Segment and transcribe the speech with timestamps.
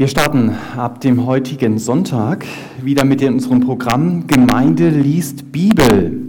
[0.00, 2.46] Wir starten ab dem heutigen Sonntag
[2.80, 6.22] wieder mit unserem Programm Gemeinde liest Bibel.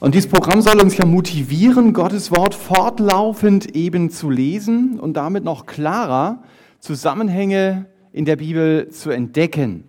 [0.00, 5.44] Und dieses Programm soll uns ja motivieren, Gottes Wort fortlaufend eben zu lesen und damit
[5.44, 6.42] noch klarer
[6.80, 7.84] Zusammenhänge
[8.14, 9.84] in der Bibel zu entdecken.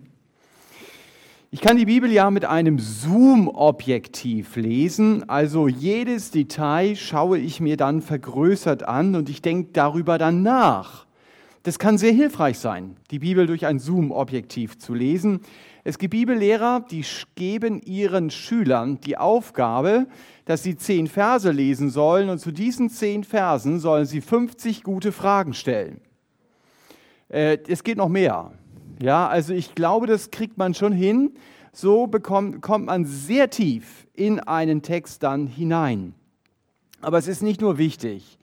[1.50, 7.78] Ich kann die Bibel ja mit einem Zoom-Objektiv lesen, also jedes Detail schaue ich mir
[7.78, 11.06] dann vergrößert an und ich denke darüber dann nach.
[11.62, 15.40] Das kann sehr hilfreich sein, die Bibel durch ein Zoom-Objektiv zu lesen.
[15.84, 20.06] Es gibt Bibellehrer, die geben ihren Schülern die Aufgabe,
[20.46, 25.12] dass sie zehn Verse lesen sollen und zu diesen zehn Versen sollen sie 50 gute
[25.12, 26.00] Fragen stellen.
[27.28, 28.52] Äh, es geht noch mehr.
[29.02, 31.32] Ja, also ich glaube, das kriegt man schon hin.
[31.72, 36.14] So bekommt, kommt man sehr tief in einen Text dann hinein.
[37.00, 38.38] Aber es ist nicht nur wichtig,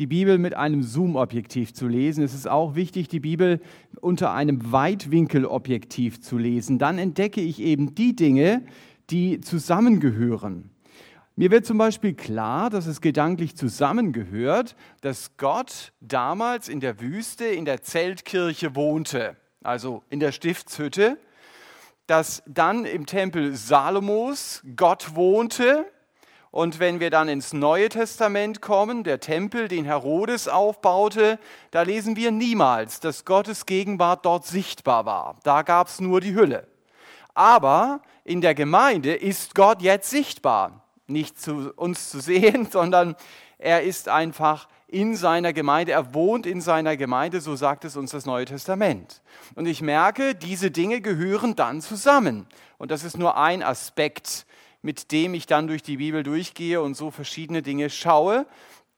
[0.00, 2.24] die Bibel mit einem Zoom-Objektiv zu lesen.
[2.24, 3.60] Es ist auch wichtig, die Bibel
[4.00, 6.78] unter einem Weitwinkelobjektiv zu lesen.
[6.78, 8.62] Dann entdecke ich eben die Dinge,
[9.10, 10.70] die zusammengehören.
[11.36, 17.44] Mir wird zum Beispiel klar, dass es gedanklich zusammengehört, dass Gott damals in der Wüste,
[17.44, 21.18] in der Zeltkirche wohnte, also in der Stiftshütte,
[22.06, 25.84] dass dann im Tempel Salomos Gott wohnte,
[26.50, 31.38] und wenn wir dann ins Neue Testament kommen, der Tempel, den Herodes aufbaute,
[31.70, 35.36] da lesen wir niemals, dass Gottes Gegenwart dort sichtbar war.
[35.44, 36.66] Da gab es nur die Hülle.
[37.34, 40.84] Aber in der Gemeinde ist Gott jetzt sichtbar.
[41.06, 43.14] Nicht zu uns zu sehen, sondern
[43.58, 48.10] er ist einfach in seiner Gemeinde, er wohnt in seiner Gemeinde, so sagt es uns
[48.10, 49.22] das Neue Testament.
[49.54, 52.48] Und ich merke, diese Dinge gehören dann zusammen.
[52.76, 54.46] Und das ist nur ein Aspekt
[54.82, 58.46] mit dem ich dann durch die Bibel durchgehe und so verschiedene Dinge schaue.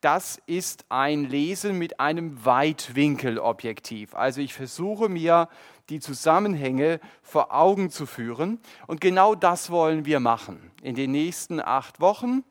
[0.01, 4.15] Das ist ein Lesen mit einem Weitwinkelobjektiv.
[4.15, 5.47] Also ich versuche mir
[5.89, 8.59] die Zusammenhänge vor Augen zu führen.
[8.87, 12.43] Und genau das wollen wir machen in den nächsten acht Wochen.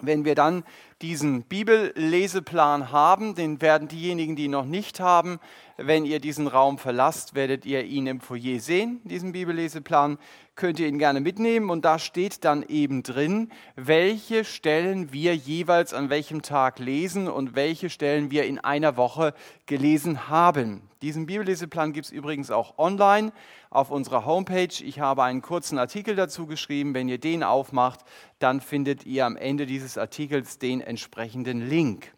[0.00, 0.64] Wenn wir dann
[1.02, 5.38] diesen Bibelleseplan haben, den werden diejenigen, die ihn noch nicht haben,
[5.76, 10.18] wenn ihr diesen Raum verlasst, werdet ihr ihn im Foyer sehen, diesen Bibelleseplan
[10.54, 15.92] könnt ihr ihn gerne mitnehmen und da steht dann eben drin, welche Stellen wir jeweils
[15.92, 19.34] an welchem Tag lesen und welche Stellen wir in einer Woche
[19.66, 20.80] gelesen haben.
[21.02, 23.32] Diesen Bibelleseplan gibt es übrigens auch online
[23.68, 24.82] auf unserer Homepage.
[24.82, 26.94] Ich habe einen kurzen Artikel dazu geschrieben.
[26.94, 28.00] Wenn ihr den aufmacht,
[28.38, 32.12] dann findet ihr am Ende dieses Artikels den entsprechenden Link.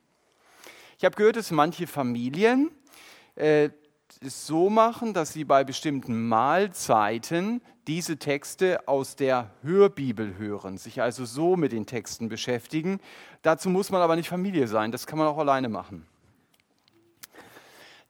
[0.99, 2.71] Ich habe gehört, dass manche Familien
[3.34, 3.71] äh,
[4.21, 11.01] es so machen, dass sie bei bestimmten Mahlzeiten diese Texte aus der Hörbibel hören, sich
[11.01, 13.01] also so mit den Texten beschäftigen.
[13.43, 16.06] Dazu muss man aber nicht Familie sein, das kann man auch alleine machen.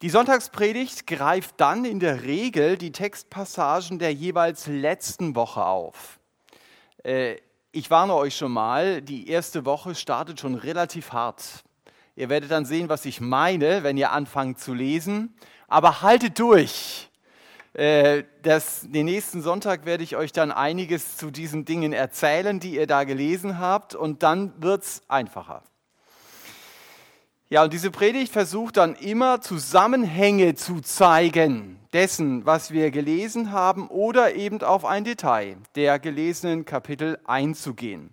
[0.01, 6.19] Die Sonntagspredigt greift dann in der Regel die Textpassagen der jeweils letzten Woche auf.
[7.03, 7.35] Äh,
[7.71, 11.63] ich warne euch schon mal, die erste Woche startet schon relativ hart.
[12.15, 15.35] Ihr werdet dann sehen, was ich meine, wenn ihr anfangt zu lesen.
[15.67, 17.09] Aber haltet durch.
[17.73, 22.75] Äh, das, den nächsten Sonntag werde ich euch dann einiges zu diesen Dingen erzählen, die
[22.75, 25.63] ihr da gelesen habt, und dann wird es einfacher.
[27.51, 33.87] Ja, und diese Predigt versucht dann immer Zusammenhänge zu zeigen dessen, was wir gelesen haben,
[33.87, 38.11] oder eben auf ein Detail der gelesenen Kapitel einzugehen.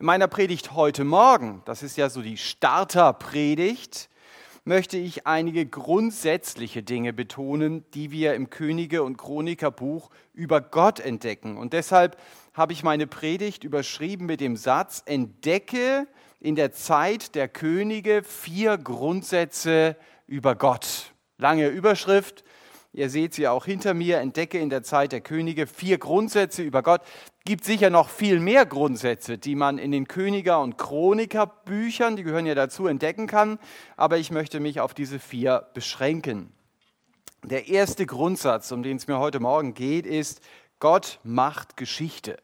[0.00, 4.08] In meiner Predigt heute Morgen, das ist ja so die Starterpredigt,
[4.64, 11.58] möchte ich einige grundsätzliche Dinge betonen, die wir im Könige- und Chronikerbuch über Gott entdecken.
[11.58, 12.16] Und deshalb
[12.54, 16.06] habe ich meine Predigt überschrieben mit dem Satz, entdecke
[16.44, 19.96] in der Zeit der Könige vier Grundsätze
[20.26, 21.14] über Gott.
[21.38, 22.44] Lange Überschrift,
[22.92, 26.80] Ihr seht sie auch hinter mir, entdecke in der Zeit der Könige vier Grundsätze über
[26.84, 27.00] Gott.
[27.44, 32.46] Gibt sicher noch viel mehr Grundsätze, die man in den Königer- und Chroniker-Büchern, die gehören
[32.46, 33.58] ja dazu, entdecken kann.
[33.96, 36.52] Aber ich möchte mich auf diese vier beschränken.
[37.42, 40.40] Der erste Grundsatz, um den es mir heute Morgen geht, ist,
[40.78, 42.36] Gott macht Geschichte.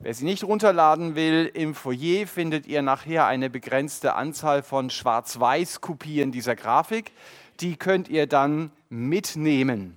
[0.00, 6.32] Wer sie nicht runterladen will, im Foyer findet ihr nachher eine begrenzte Anzahl von Schwarz-Weiß-Kopien
[6.32, 7.12] dieser Grafik.
[7.60, 9.96] Die könnt ihr dann mitnehmen.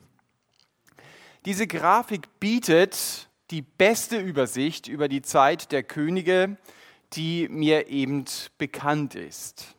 [1.47, 6.57] Diese Grafik bietet die beste Übersicht über die Zeit der Könige,
[7.13, 8.25] die mir eben
[8.57, 9.73] bekannt ist.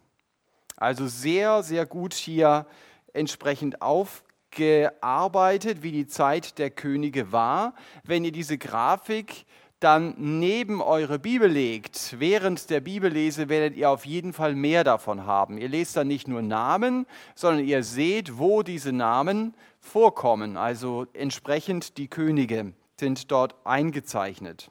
[0.78, 2.64] Also sehr, sehr gut hier
[3.12, 7.74] entsprechend aufgearbeitet, wie die Zeit der Könige war.
[8.02, 9.44] Wenn ihr diese Grafik
[9.78, 15.26] dann neben eure Bibel legt, während der Bibellese werdet ihr auf jeden Fall mehr davon
[15.26, 15.58] haben.
[15.58, 19.54] Ihr lest dann nicht nur Namen, sondern ihr seht, wo diese Namen
[19.88, 20.56] vorkommen.
[20.56, 24.70] Also entsprechend die Könige sind dort eingezeichnet.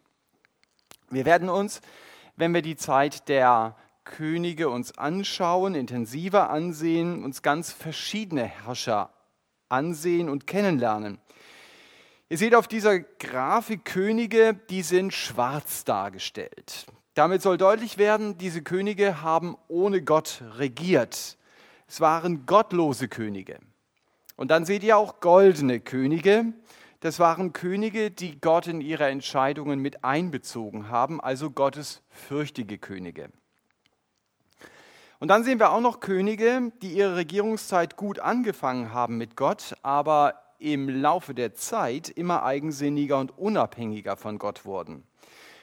[1.10, 1.82] Wir werden uns,
[2.36, 9.12] wenn wir die Zeit der Könige uns anschauen, intensiver ansehen, uns ganz verschiedene Herrscher
[9.70, 11.20] ansehen und kennenlernen.
[12.30, 16.86] Ihr seht auf dieser Grafik Könige, die sind schwarz dargestellt.
[17.14, 21.38] Damit soll deutlich werden, diese Könige haben ohne Gott regiert.
[21.88, 23.60] Es waren gottlose Könige.
[24.38, 26.54] Und dann seht ihr auch goldene Könige.
[27.02, 33.30] Das waren Könige, die Gott in ihre Entscheidungen mit einbezogen haben, also Gottes fürchtige Könige.
[35.20, 39.76] Und dann sehen wir auch noch Könige, die ihre Regierungszeit gut angefangen haben mit Gott,
[39.82, 45.04] aber im Laufe der Zeit immer eigensinniger und unabhängiger von Gott wurden.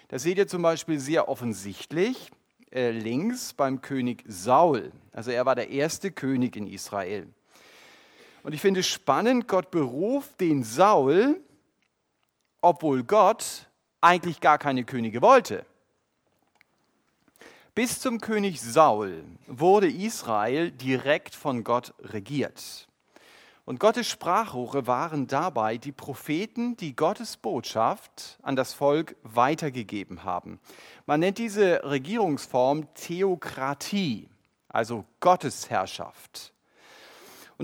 [0.09, 2.31] Das seht ihr zum Beispiel sehr offensichtlich
[2.73, 4.91] äh, links beim König Saul.
[5.12, 7.29] Also er war der erste König in Israel.
[8.44, 11.41] Und ich finde es spannend, Gott beruft den Saul,
[12.61, 13.70] obwohl Gott
[14.02, 15.64] eigentlich gar keine Könige wollte.
[17.75, 22.87] Bis zum König Saul wurde Israel direkt von Gott regiert.
[23.64, 30.61] Und Gottes Sprachrohre waren dabei die Propheten, die Gottes Botschaft an das Volk weitergegeben haben.
[31.06, 34.29] Man nennt diese Regierungsform Theokratie,
[34.69, 36.54] also Gottesherrschaft.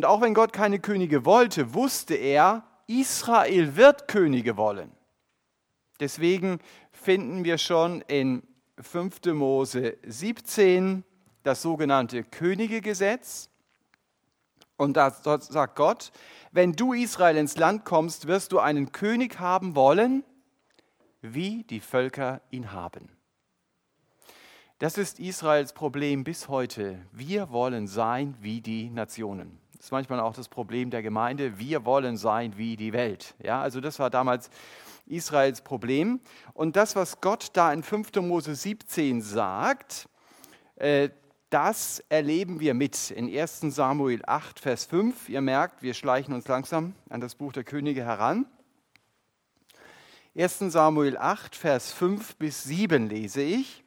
[0.00, 4.90] Und auch wenn Gott keine Könige wollte, wusste er, Israel wird Könige wollen.
[6.00, 6.58] Deswegen
[6.90, 8.42] finden wir schon in
[8.80, 9.26] 5.
[9.34, 11.04] Mose 17
[11.42, 13.50] das sogenannte Königegesetz.
[14.78, 16.12] Und da sagt Gott,
[16.50, 20.24] wenn du Israel ins Land kommst, wirst du einen König haben wollen,
[21.20, 23.10] wie die Völker ihn haben.
[24.78, 26.98] Das ist Israels Problem bis heute.
[27.12, 29.60] Wir wollen sein wie die Nationen.
[29.80, 31.58] Das ist manchmal auch das Problem der Gemeinde.
[31.58, 33.34] Wir wollen sein wie die Welt.
[33.42, 34.50] Ja, also das war damals
[35.06, 36.20] Israels Problem.
[36.52, 38.16] Und das, was Gott da in 5.
[38.16, 40.06] Mose 17 sagt,
[40.76, 41.08] äh,
[41.48, 45.30] das erleben wir mit in 1 Samuel 8, Vers 5.
[45.30, 48.44] Ihr merkt, wir schleichen uns langsam an das Buch der Könige heran.
[50.36, 53.82] 1 Samuel 8, Vers 5 bis 7 lese ich.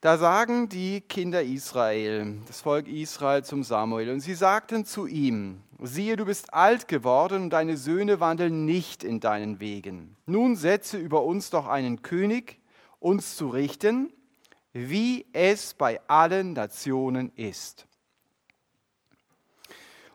[0.00, 5.60] Da sagen die Kinder Israel, das Volk Israel zum Samuel, und sie sagten zu ihm,
[5.80, 10.16] siehe, du bist alt geworden und deine Söhne wandeln nicht in deinen Wegen.
[10.26, 12.60] Nun setze über uns doch einen König,
[13.00, 14.12] uns zu richten
[14.72, 17.86] wie es bei allen Nationen ist.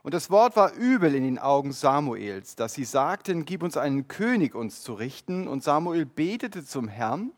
[0.03, 4.07] Und das Wort war übel in den Augen Samuels, dass sie sagten, gib uns einen
[4.09, 5.47] König uns zu richten.
[5.47, 7.31] Und Samuel betete zum Herrn.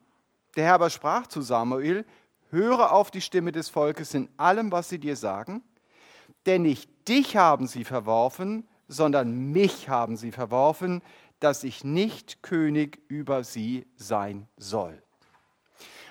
[0.56, 2.06] Der Herr aber sprach zu Samuel,
[2.51, 5.63] höre auf die Stimme des Volkes in allem, was sie dir sagen,
[6.45, 11.01] denn nicht dich haben sie verworfen, sondern mich haben sie verworfen,
[11.39, 15.01] dass ich nicht König über sie sein soll.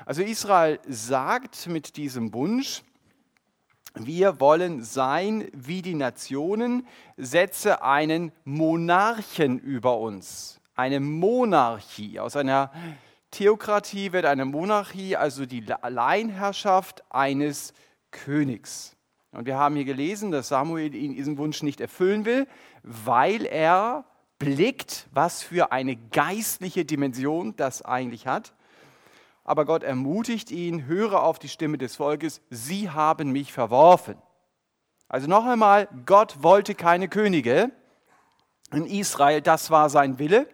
[0.07, 2.83] Also Israel sagt mit diesem Wunsch,
[3.95, 12.19] wir wollen sein wie die Nationen, setze einen Monarchen über uns, eine Monarchie.
[12.19, 12.73] Aus einer
[13.35, 17.73] Theokratie wird eine Monarchie, also die Alleinherrschaft eines
[18.11, 18.97] Königs.
[19.33, 22.47] Und wir haben hier gelesen, dass Samuel ihn diesen Wunsch nicht erfüllen will,
[22.83, 24.05] weil er
[24.39, 28.55] blickt, was für eine geistliche Dimension das eigentlich hat
[29.45, 34.17] aber Gott ermutigt ihn, höre auf die Stimme des Volkes, sie haben mich verworfen.
[35.07, 37.71] Also noch einmal, Gott wollte keine Könige
[38.73, 40.49] in Israel, das war sein Wille.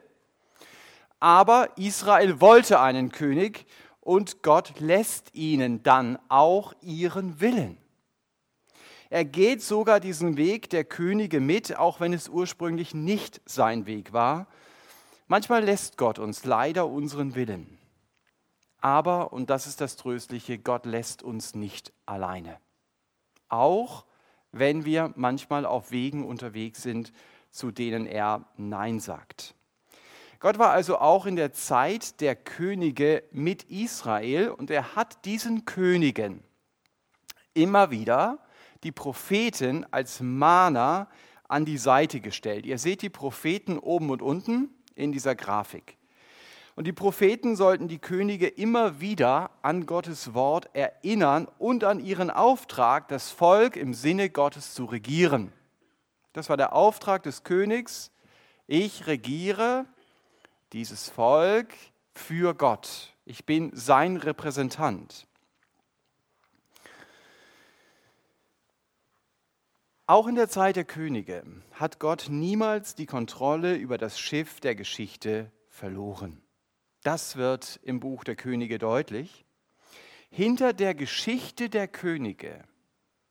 [1.20, 3.66] Aber Israel wollte einen König
[4.00, 7.76] und Gott lässt ihnen dann auch ihren Willen.
[9.10, 14.12] Er geht sogar diesen Weg der Könige mit, auch wenn es ursprünglich nicht sein Weg
[14.12, 14.46] war.
[15.26, 17.78] Manchmal lässt Gott uns leider unseren Willen.
[18.80, 22.58] Aber, und das ist das Tröstliche, Gott lässt uns nicht alleine.
[23.48, 24.06] Auch
[24.52, 27.12] wenn wir manchmal auf Wegen unterwegs sind,
[27.50, 29.54] zu denen er Nein sagt.
[30.40, 35.66] Gott war also auch in der Zeit der Könige mit Israel und er hat diesen
[35.66, 36.42] Königen
[37.52, 38.38] immer wieder
[38.82, 41.08] die Propheten als Mahner
[41.46, 42.64] an die Seite gestellt.
[42.64, 45.98] Ihr seht die Propheten oben und unten in dieser Grafik.
[46.74, 52.30] Und die Propheten sollten die Könige immer wieder an Gottes Wort erinnern und an ihren
[52.30, 55.52] Auftrag, das Volk im Sinne Gottes zu regieren.
[56.32, 58.10] Das war der Auftrag des Königs.
[58.66, 59.84] Ich regiere
[60.72, 61.68] dieses Volk
[62.14, 63.14] für Gott.
[63.24, 65.26] Ich bin sein Repräsentant.
[70.06, 74.74] Auch in der Zeit der Könige hat Gott niemals die Kontrolle über das Schiff der
[74.74, 76.42] Geschichte verloren.
[77.04, 79.44] Das wird im Buch der Könige deutlich.
[80.30, 82.64] Hinter der Geschichte der Könige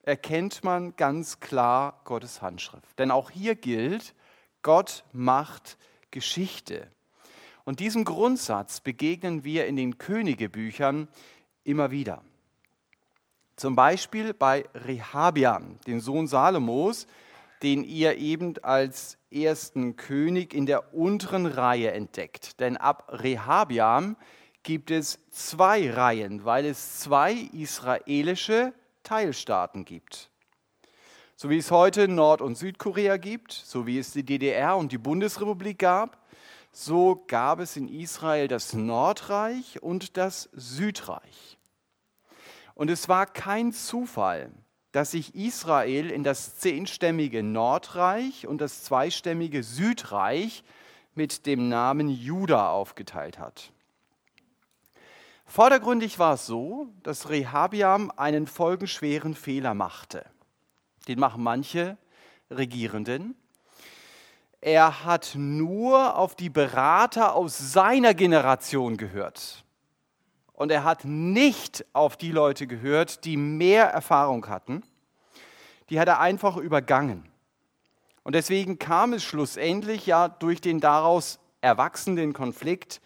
[0.04, 2.98] erkennt man ganz klar Gottes Handschrift.
[2.98, 4.16] Denn auch hier gilt,
[4.62, 5.78] Gott macht
[6.12, 6.90] Geschichte.
[7.70, 11.08] Und diesem Grundsatz begegnen wir in den Königebüchern
[11.64, 12.24] immer wieder.
[13.58, 17.06] Zum Beispiel bei Rehabian, dem Sohn Salomos,
[17.62, 22.60] den ihr eben als ersten König in der unteren Reihe entdeckt.
[22.60, 24.16] Denn ab Rehabiam
[24.64, 28.74] gibt es zwei Reihen, weil es zwei israelische
[29.04, 30.32] Teilstaaten gibt.
[31.36, 34.98] So wie es heute Nord- und Südkorea gibt, so wie es die DDR und die
[34.98, 36.19] Bundesrepublik gab,
[36.72, 41.58] so gab es in Israel das Nordreich und das Südreich.
[42.76, 44.52] Und es war kein Zufall,
[44.92, 50.64] dass sich Israel in das zehnstämmige Nordreich und das zweistämmige Südreich
[51.14, 53.72] mit dem Namen Juda aufgeteilt hat.
[55.46, 60.26] Vordergründig war es so, dass Rehabiam einen folgenschweren Fehler machte.
[61.08, 61.98] Den machen manche
[62.52, 63.36] Regierenden.
[64.62, 69.64] Er hat nur auf die Berater aus seiner Generation gehört
[70.60, 74.84] und er hat nicht auf die Leute gehört, die mehr Erfahrung hatten.
[75.90, 77.30] Die hat er einfach übergangen.
[78.24, 83.00] Und deswegen kam es schlussendlich ja durch den daraus erwachsenen Konflikt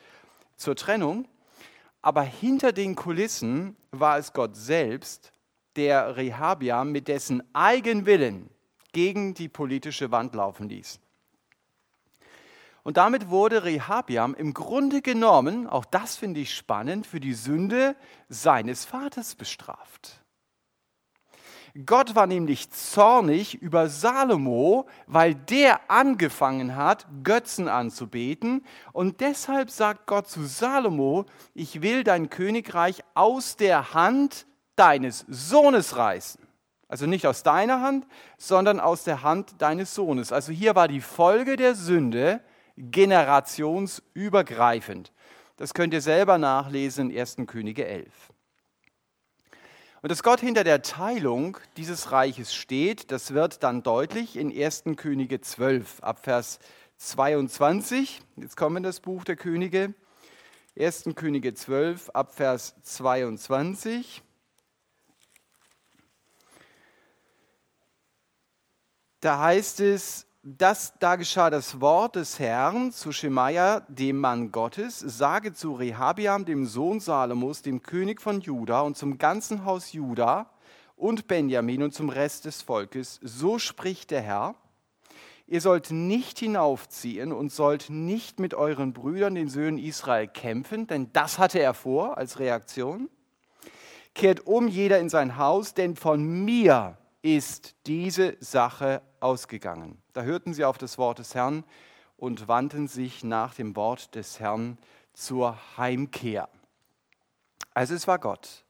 [0.57, 1.27] zur Trennung.
[2.01, 5.31] Aber hinter den Kulissen war es Gott selbst,
[5.75, 8.49] der Rehabiam mit dessen Eigenwillen
[8.93, 10.99] gegen die politische Wand laufen ließ.
[12.83, 17.95] Und damit wurde Rehabiam im Grunde genommen, auch das finde ich spannend, für die Sünde
[18.27, 20.23] seines Vaters bestraft.
[21.85, 28.63] Gott war nämlich zornig über Salomo, weil der angefangen hat, Götzen anzubeten.
[28.91, 31.25] Und deshalb sagt Gott zu Salomo,
[31.55, 36.45] ich will dein Königreich aus der Hand deines Sohnes reißen.
[36.87, 38.05] Also nicht aus deiner Hand,
[38.37, 40.31] sondern aus der Hand deines Sohnes.
[40.31, 42.39] Also hier war die Folge der Sünde,
[42.77, 45.11] generationsübergreifend.
[45.57, 47.35] Das könnt ihr selber nachlesen in 1.
[47.47, 48.07] Könige 11.
[50.01, 54.83] Und dass Gott hinter der Teilung dieses Reiches steht, das wird dann deutlich in 1.
[54.97, 56.59] Könige 12, ab Vers
[56.97, 58.19] 22.
[58.35, 59.93] Jetzt kommen wir in das Buch der Könige.
[60.77, 61.05] 1.
[61.15, 64.21] Könige 12, ab Vers 22.
[69.21, 74.99] Da heißt es, das, da geschah das Wort des Herrn zu Schemaja, dem Mann Gottes,
[74.99, 80.49] sage zu Rehabiam, dem Sohn Salomos, dem König von Juda und zum ganzen Haus Juda
[80.97, 84.55] und Benjamin und zum Rest des Volkes, so spricht der Herr,
[85.47, 91.09] ihr sollt nicht hinaufziehen und sollt nicht mit euren Brüdern, den Söhnen Israel, kämpfen, denn
[91.13, 93.09] das hatte er vor als Reaktion.
[94.13, 99.97] Kehrt um jeder in sein Haus, denn von mir ist diese Sache ausgegangen.
[100.13, 101.63] Da hörten sie auf das Wort des Herrn
[102.17, 104.77] und wandten sich nach dem Wort des Herrn
[105.13, 106.49] zur Heimkehr.
[107.73, 108.63] Also es war Gott,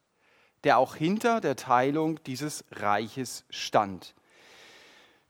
[0.64, 4.16] der auch hinter der Teilung dieses Reiches stand.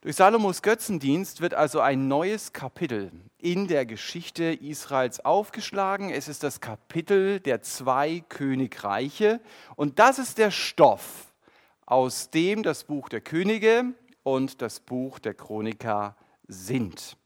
[0.01, 6.09] Durch Salomos Götzendienst wird also ein neues Kapitel in der Geschichte Israels aufgeschlagen.
[6.09, 9.39] Es ist das Kapitel der zwei Königreiche
[9.77, 11.33] und das ist der Stoff,
[11.85, 16.15] aus dem das Buch der Könige und das Buch der Chroniker
[16.47, 17.17] sind.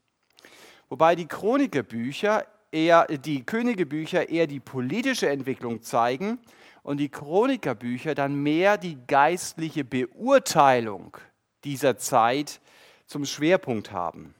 [0.88, 6.38] Wobei die Chronikerbücher eher, die Königebücher eher die politische Entwicklung zeigen
[6.82, 11.16] und die Chronikerbücher dann mehr die geistliche Beurteilung
[11.64, 12.60] dieser Zeit
[13.06, 14.34] zum Schwerpunkt haben.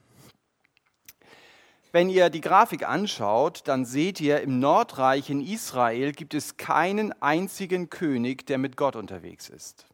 [1.90, 7.12] Wenn ihr die Grafik anschaut, dann seht ihr, im Nordreich in Israel gibt es keinen
[7.22, 9.86] einzigen König, der mit Gott unterwegs ist.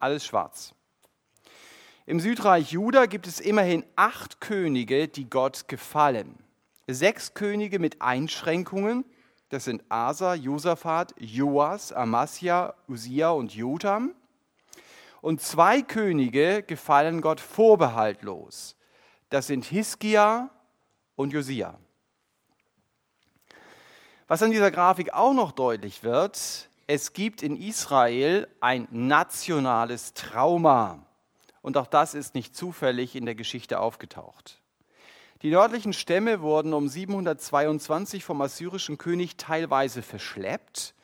[0.00, 0.74] Alles schwarz.
[2.04, 6.36] Im Südreich Juda gibt es immerhin acht Könige, die Gott gefallen.
[6.88, 9.04] Sechs Könige mit Einschränkungen,
[9.50, 14.14] das sind Asa, Josaphat, Joas, Amasja, Usia und Jotam.
[15.20, 18.74] Und zwei Könige gefallen Gott vorbehaltlos.
[19.30, 20.50] Das sind Hiskia
[21.14, 21.78] und Josia.
[24.26, 31.06] Was an dieser Grafik auch noch deutlich wird, es gibt in Israel ein nationales Trauma.
[31.62, 34.60] Und auch das ist nicht zufällig in der Geschichte aufgetaucht.
[35.42, 40.94] Die nördlichen Stämme wurden um 722 vom assyrischen König teilweise verschleppt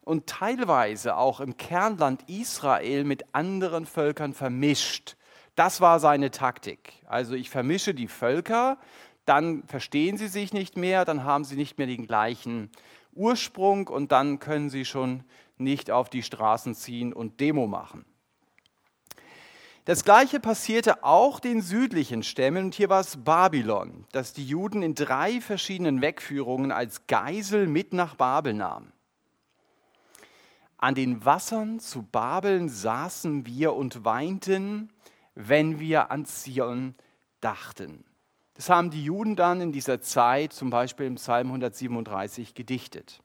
[0.00, 5.16] und teilweise auch im Kernland Israel mit anderen Völkern vermischt.
[5.54, 6.94] Das war seine Taktik.
[7.06, 8.78] Also ich vermische die Völker,
[9.24, 12.70] dann verstehen sie sich nicht mehr, dann haben sie nicht mehr den gleichen
[13.12, 15.22] Ursprung und dann können sie schon
[15.56, 18.04] nicht auf die Straßen ziehen und Demo machen.
[19.86, 24.82] Das gleiche passierte auch den südlichen Stämmen und hier war es Babylon, das die Juden
[24.82, 28.92] in drei verschiedenen Wegführungen als Geisel mit nach Babel nahm.
[30.78, 34.90] An den Wassern zu Babeln saßen wir und weinten,
[35.34, 36.94] wenn wir an Zion
[37.40, 38.04] dachten.
[38.54, 43.23] Das haben die Juden dann in dieser Zeit zum Beispiel im Psalm 137 gedichtet.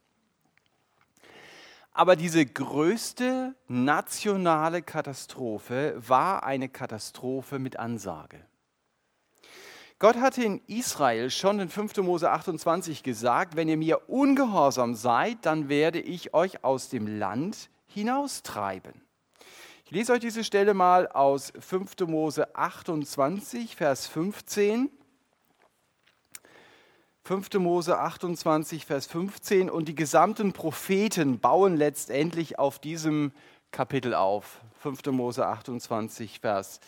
[2.00, 8.39] Aber diese größte nationale Katastrophe war eine Katastrophe mit Ansage.
[10.00, 11.98] Gott hatte in Israel schon in 5.
[11.98, 17.70] Mose 28 gesagt, wenn ihr mir ungehorsam seid, dann werde ich euch aus dem Land
[17.88, 18.94] hinaustreiben.
[19.84, 22.08] Ich lese euch diese Stelle mal aus 5.
[22.08, 24.89] Mose 28, Vers 15.
[27.30, 27.60] 5.
[27.60, 33.34] Mose 28, Vers 15 und die gesamten Propheten bauen letztendlich auf diesem
[33.70, 34.62] Kapitel auf.
[34.80, 35.06] 5.
[35.12, 36.80] Mose 28, Vers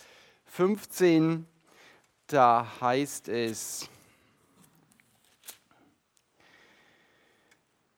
[0.45, 1.45] 15,
[2.25, 3.87] da heißt es,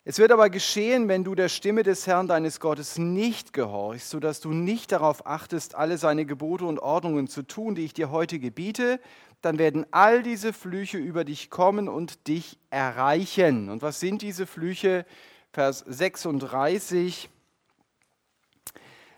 [0.05, 4.41] Es wird aber geschehen, wenn du der Stimme des Herrn deines Gottes nicht gehorchst, sodass
[4.41, 8.37] du nicht darauf achtest, alle seine Gebote und Ordnungen zu tun, die ich dir heute
[8.37, 8.99] gebiete,
[9.43, 13.69] dann werden all diese Flüche über dich kommen und dich erreichen.
[13.69, 15.05] Und was sind diese Flüche?
[15.51, 17.29] Vers 36.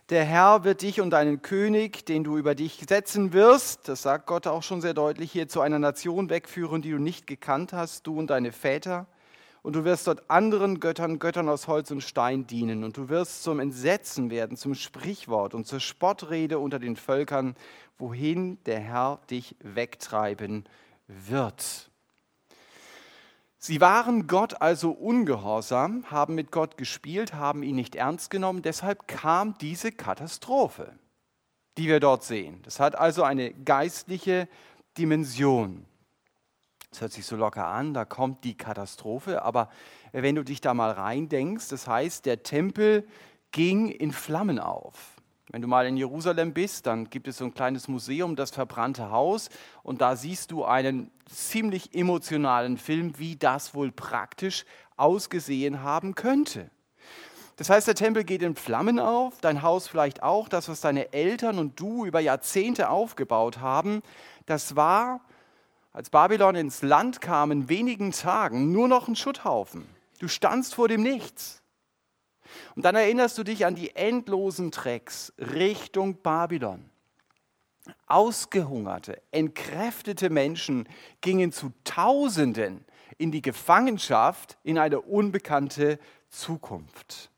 [0.10, 4.26] Der Herr wird dich und deinen König, den du über dich setzen wirst, das sagt
[4.26, 8.06] Gott auch schon sehr deutlich hier, zu einer Nation wegführen, die du nicht gekannt hast,
[8.06, 9.08] du und deine Väter
[9.66, 12.84] und du wirst dort anderen Göttern, Göttern aus Holz und Stein dienen.
[12.84, 17.56] Und du wirst zum Entsetzen werden, zum Sprichwort und zur Spottrede unter den Völkern,
[17.98, 20.66] wohin der Herr dich wegtreiben
[21.08, 21.90] wird.
[23.58, 28.62] Sie waren Gott also ungehorsam, haben mit Gott gespielt, haben ihn nicht ernst genommen.
[28.62, 30.94] Deshalb kam diese Katastrophe,
[31.80, 32.62] die wir dort sehen.
[32.62, 34.48] Das hat also eine geistliche
[34.96, 35.88] Dimension.
[36.96, 39.70] Das hört sich so locker an, da kommt die Katastrophe, aber
[40.14, 43.06] wenn du dich da mal reindenkst, das heißt, der Tempel
[43.52, 45.18] ging in Flammen auf.
[45.50, 49.12] Wenn du mal in Jerusalem bist, dann gibt es so ein kleines Museum, das verbrannte
[49.12, 49.50] Haus,
[49.84, 54.64] und da siehst du einen ziemlich emotionalen Film, wie das wohl praktisch
[54.96, 56.70] ausgesehen haben könnte.
[57.58, 61.12] Das heißt, der Tempel geht in Flammen auf, dein Haus vielleicht auch, das, was deine
[61.12, 64.02] Eltern und du über Jahrzehnte aufgebaut haben,
[64.46, 65.20] das war
[65.96, 69.86] als Babylon ins Land kam, in wenigen Tagen nur noch ein Schutthaufen.
[70.20, 71.64] Du standst vor dem Nichts.
[72.76, 76.90] Und dann erinnerst du dich an die endlosen Trecks Richtung Babylon.
[78.08, 80.90] Ausgehungerte, entkräftete Menschen
[81.22, 82.84] gingen zu Tausenden
[83.18, 87.32] in die Gefangenschaft in eine unbekannte Zukunft.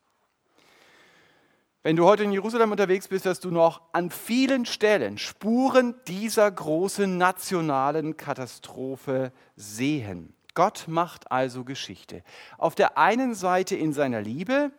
[1.88, 6.50] Wenn du heute in Jerusalem unterwegs bist, wirst du noch an vielen Stellen Spuren dieser
[6.50, 10.34] großen nationalen Katastrophe sehen.
[10.52, 12.22] Gott macht also Geschichte.
[12.58, 14.70] Auf der einen Seite in seiner Liebe,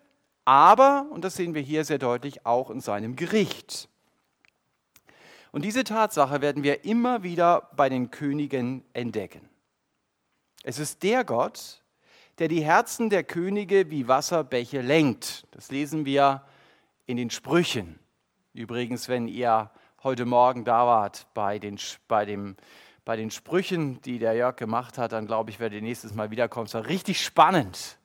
[0.46, 3.90] aber, und das sehen wir hier sehr deutlich, auch in seinem Gericht.
[5.52, 9.50] Und diese Tatsache werden wir immer wieder bei den Königen entdecken.
[10.62, 11.82] Es ist der Gott,
[12.38, 15.48] der die Herzen der Könige wie Wasserbäche lenkt.
[15.50, 16.44] Das lesen wir
[17.10, 17.98] in den Sprüchen.
[18.54, 19.72] Übrigens, wenn ihr
[20.04, 22.56] heute Morgen da wart bei den, bei dem,
[23.04, 26.30] bei den Sprüchen, die der Jörg gemacht hat, dann glaube ich, werdet ihr nächstes Mal
[26.30, 26.68] wiederkommen.
[26.68, 27.98] Es war richtig spannend.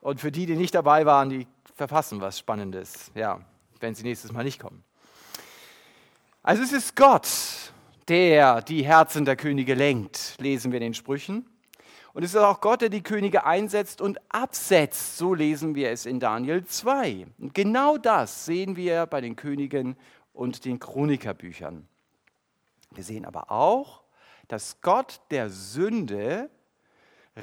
[0.00, 3.38] Und für die, die nicht dabei waren, die verpassen was Spannendes, ja,
[3.80, 4.82] wenn sie nächstes Mal nicht kommen.
[6.42, 7.28] Also es ist Gott,
[8.08, 11.46] der die Herzen der Könige lenkt, lesen wir in den Sprüchen.
[12.14, 15.16] Und es ist auch Gott, der die Könige einsetzt und absetzt.
[15.16, 17.26] So lesen wir es in Daniel 2.
[17.38, 19.96] Und genau das sehen wir bei den Königen
[20.34, 21.88] und den Chronikerbüchern.
[22.90, 24.02] Wir sehen aber auch,
[24.48, 26.50] dass Gott der Sünde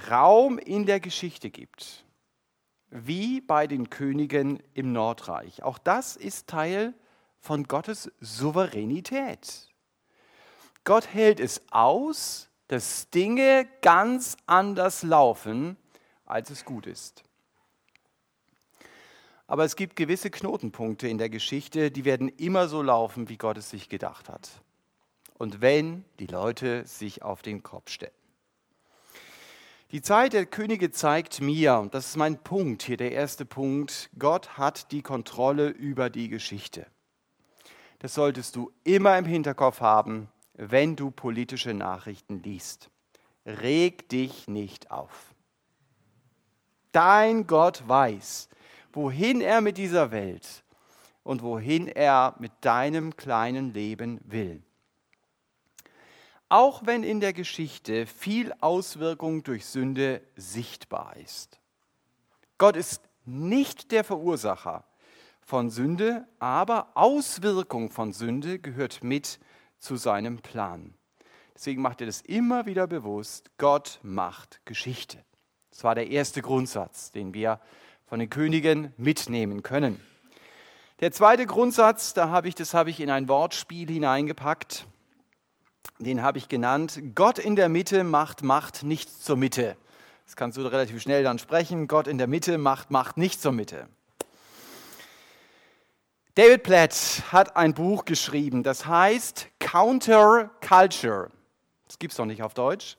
[0.09, 2.05] Raum in der Geschichte gibt,
[2.91, 5.63] wie bei den Königen im Nordreich.
[5.63, 6.93] Auch das ist Teil
[7.39, 9.67] von Gottes Souveränität.
[10.83, 15.75] Gott hält es aus, dass Dinge ganz anders laufen,
[16.25, 17.23] als es gut ist.
[19.47, 23.57] Aber es gibt gewisse Knotenpunkte in der Geschichte, die werden immer so laufen, wie Gott
[23.57, 24.49] es sich gedacht hat.
[25.39, 28.13] Und wenn die Leute sich auf den Kopf stellen.
[29.91, 34.11] Die Zeit der Könige zeigt mir, und das ist mein Punkt hier, der erste Punkt,
[34.19, 36.85] Gott hat die Kontrolle über die Geschichte.
[37.97, 40.29] Das solltest du immer im Hinterkopf haben,
[40.61, 42.89] wenn du politische Nachrichten liest.
[43.45, 45.33] Reg dich nicht auf.
[46.91, 48.49] Dein Gott weiß,
[48.91, 50.65] wohin er mit dieser Welt
[51.23, 54.61] und wohin er mit deinem kleinen Leben will.
[56.49, 61.59] Auch wenn in der Geschichte viel Auswirkung durch Sünde sichtbar ist.
[62.57, 64.83] Gott ist nicht der Verursacher
[65.41, 69.39] von Sünde, aber Auswirkung von Sünde gehört mit
[69.79, 70.93] zu seinem Plan.
[71.55, 75.23] Deswegen macht er das immer wieder bewusst, Gott macht Geschichte.
[75.71, 77.59] Das war der erste Grundsatz, den wir
[78.05, 79.99] von den Königen mitnehmen können.
[80.99, 84.85] Der zweite Grundsatz, da habe ich, das habe ich in ein Wortspiel hineingepackt,
[85.99, 89.77] den habe ich genannt, Gott in der Mitte macht Macht nicht zur Mitte.
[90.25, 93.51] Das kannst du relativ schnell dann sprechen, Gott in der Mitte macht Macht nicht zur
[93.51, 93.87] Mitte.
[96.39, 101.31] David Platt hat ein Buch geschrieben, das heißt Counter Culture.
[101.85, 102.95] Das gibt es noch nicht auf Deutsch.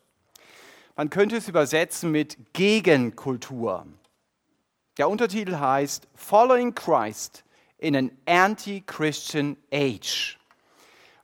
[0.94, 3.86] Man könnte es übersetzen mit Gegenkultur.
[4.98, 7.42] Der Untertitel heißt Following Christ
[7.78, 10.38] in an Anti-Christian Age.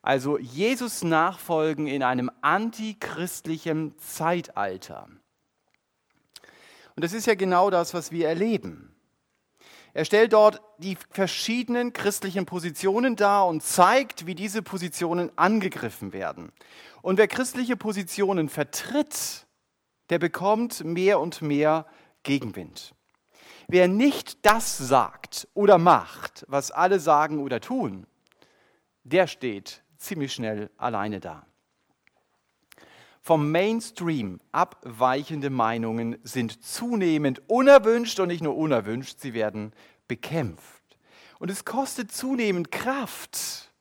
[0.01, 5.07] Also Jesus nachfolgen in einem antichristlichen Zeitalter.
[6.95, 8.96] Und das ist ja genau das, was wir erleben.
[9.97, 16.53] Er stellt dort die verschiedenen christlichen Positionen dar und zeigt, wie diese Positionen angegriffen werden.
[17.01, 19.47] Und wer christliche Positionen vertritt,
[20.11, 21.87] der bekommt mehr und mehr
[22.25, 22.95] Gegenwind.
[23.69, 28.07] Wer nicht das sagt oder macht, was alle sagen oder tun,
[29.03, 31.47] der steht ziemlich schnell alleine da.
[33.27, 39.73] Vom Mainstream abweichende Meinungen sind zunehmend unerwünscht und nicht nur unerwünscht, sie werden
[40.07, 40.97] bekämpft.
[41.41, 43.73] Und es kostet zunehmend Kraft,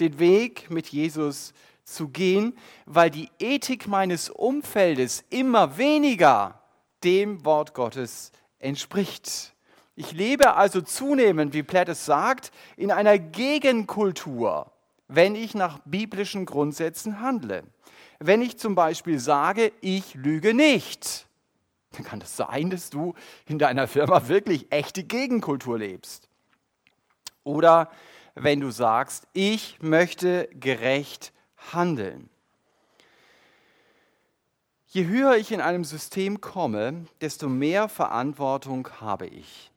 [0.00, 1.52] den Weg mit Jesus
[1.84, 6.60] zu gehen, weil die Ethik meines Umfeldes immer weniger
[7.04, 9.54] dem Wort Gottes entspricht.
[9.94, 14.72] Ich lebe also zunehmend, wie Platt es sagt, in einer Gegenkultur,
[15.06, 17.62] wenn ich nach biblischen Grundsätzen handle.
[18.24, 21.26] Wenn ich zum Beispiel sage, ich lüge nicht,
[21.90, 23.14] dann kann es sein, dass du
[23.46, 26.28] in deiner Firma wirklich echte Gegenkultur lebst.
[27.42, 27.90] Oder
[28.36, 31.32] wenn du sagst, ich möchte gerecht
[31.72, 32.30] handeln.
[34.86, 39.72] Je höher ich in einem System komme, desto mehr Verantwortung habe ich.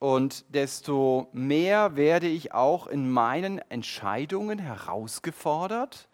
[0.00, 6.08] Und desto mehr werde ich auch in meinen Entscheidungen herausgefordert,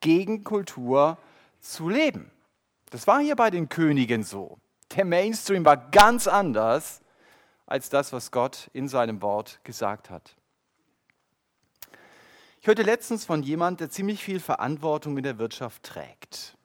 [0.00, 1.18] gegen Kultur
[1.60, 2.30] zu leben.
[2.90, 4.58] Das war hier bei den Königen so.
[4.96, 7.00] Der Mainstream war ganz anders
[7.66, 10.34] als das, was Gott in seinem Wort gesagt hat.
[12.60, 16.56] Ich hörte letztens von jemand, der ziemlich viel Verantwortung in der Wirtschaft trägt.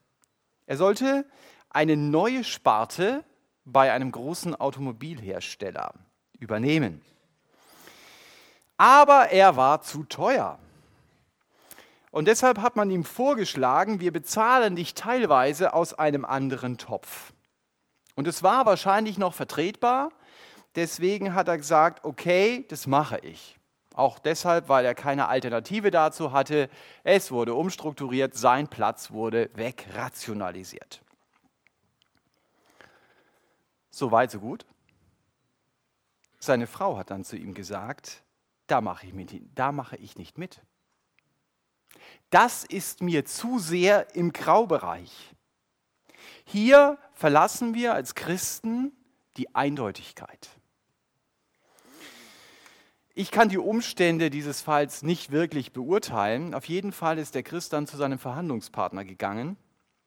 [0.65, 1.25] Er sollte
[1.69, 3.23] eine neue Sparte
[3.65, 5.93] bei einem großen Automobilhersteller
[6.39, 7.01] übernehmen.
[8.77, 10.57] Aber er war zu teuer.
[12.13, 17.33] Und deshalb hat man ihm vorgeschlagen, wir bezahlen dich teilweise aus einem anderen Topf.
[18.13, 20.11] Und es war wahrscheinlich noch vertretbar.
[20.75, 23.57] Deswegen hat er gesagt, okay, das mache ich.
[23.95, 26.69] Auch deshalb, weil er keine Alternative dazu hatte.
[27.03, 31.01] Es wurde umstrukturiert, sein Platz wurde wegrationalisiert.
[33.89, 34.67] So weit, so gut.
[36.37, 38.21] Seine Frau hat dann zu ihm gesagt,
[38.67, 40.61] da mache ich, mit, da mache ich nicht mit.
[42.29, 45.33] Das ist mir zu sehr im Graubereich.
[46.45, 48.91] Hier verlassen wir als Christen
[49.37, 50.49] die Eindeutigkeit.
[53.15, 56.55] Ich kann die Umstände dieses Falls nicht wirklich beurteilen.
[56.55, 59.55] Auf jeden Fall ist der Christ dann zu seinem Verhandlungspartner gegangen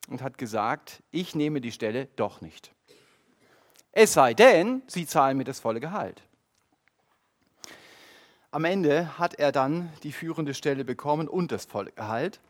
[0.09, 2.72] und hat gesagt, ich nehme die Stelle doch nicht.
[3.92, 6.22] Es sei denn, Sie zahlen mir das volle Gehalt.
[8.57, 12.40] Am Ende hat er dann die führende Stelle bekommen und das volle Gehalt.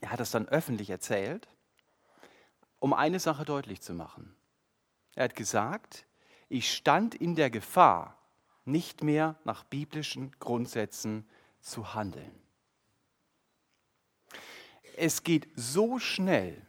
[0.00, 1.46] Er hat das dann öffentlich erzählt,
[2.80, 4.34] um eine Sache deutlich zu machen.
[5.14, 6.04] Er hat gesagt,
[6.48, 8.18] ich stand in der Gefahr,
[8.64, 11.28] nicht mehr nach biblischen Grundsätzen
[11.60, 12.34] zu handeln.
[14.96, 16.60] Es geht so schnell,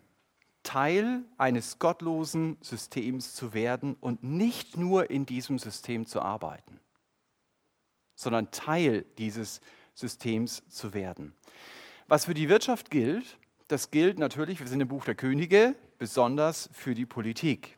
[0.61, 6.79] Teil eines gottlosen Systems zu werden und nicht nur in diesem System zu arbeiten,
[8.17, 9.61] sondern Teil dieses
[9.93, 11.33] Systems zu werden.
[12.07, 13.37] Was für die Wirtschaft gilt,
[13.69, 17.77] das gilt natürlich, wir sind im Buch der Könige, besonders für die Politik.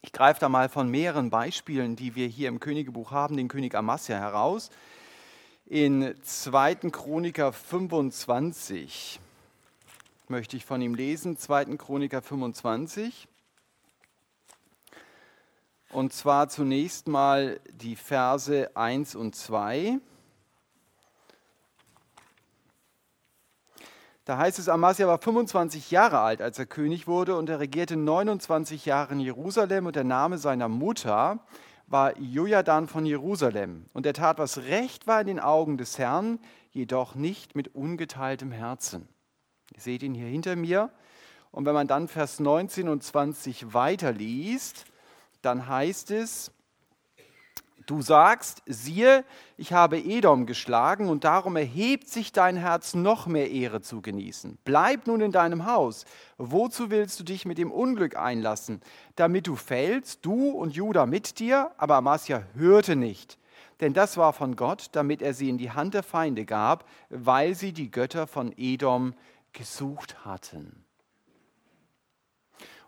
[0.00, 3.74] Ich greife da mal von mehreren Beispielen, die wir hier im Königebuch haben, den König
[3.74, 4.70] Amasja heraus.
[5.66, 6.74] In 2.
[6.90, 9.20] Chroniker 25
[10.28, 11.76] möchte ich von ihm lesen, 2.
[11.76, 13.28] Chroniker 25.
[15.92, 19.98] Und zwar zunächst mal die Verse 1 und 2.
[24.24, 27.96] Da heißt es, Amasia war 25 Jahre alt, als er König wurde, und er regierte
[27.96, 31.40] 29 Jahre in Jerusalem, und der Name seiner Mutter
[31.88, 33.84] war Jojadan von Jerusalem.
[33.92, 36.38] Und er tat, was recht war in den Augen des Herrn,
[36.70, 39.08] jedoch nicht mit ungeteiltem Herzen.
[39.74, 40.90] Ihr seht ihn hier hinter mir.
[41.50, 44.86] Und wenn man dann Vers 19 und 20 weiterliest,
[45.42, 46.52] dann heißt es,
[47.86, 49.24] Du sagst, siehe,
[49.56, 54.58] ich habe Edom geschlagen und darum erhebt sich dein Herz noch mehr Ehre zu genießen.
[54.64, 56.04] Bleib nun in deinem Haus.
[56.38, 58.80] Wozu willst du dich mit dem Unglück einlassen?
[59.16, 63.36] Damit du fällst, du und Judah mit dir, aber Amasia hörte nicht.
[63.80, 67.56] Denn das war von Gott, damit er sie in die Hand der Feinde gab, weil
[67.56, 69.14] sie die Götter von Edom
[69.52, 70.81] gesucht hatten.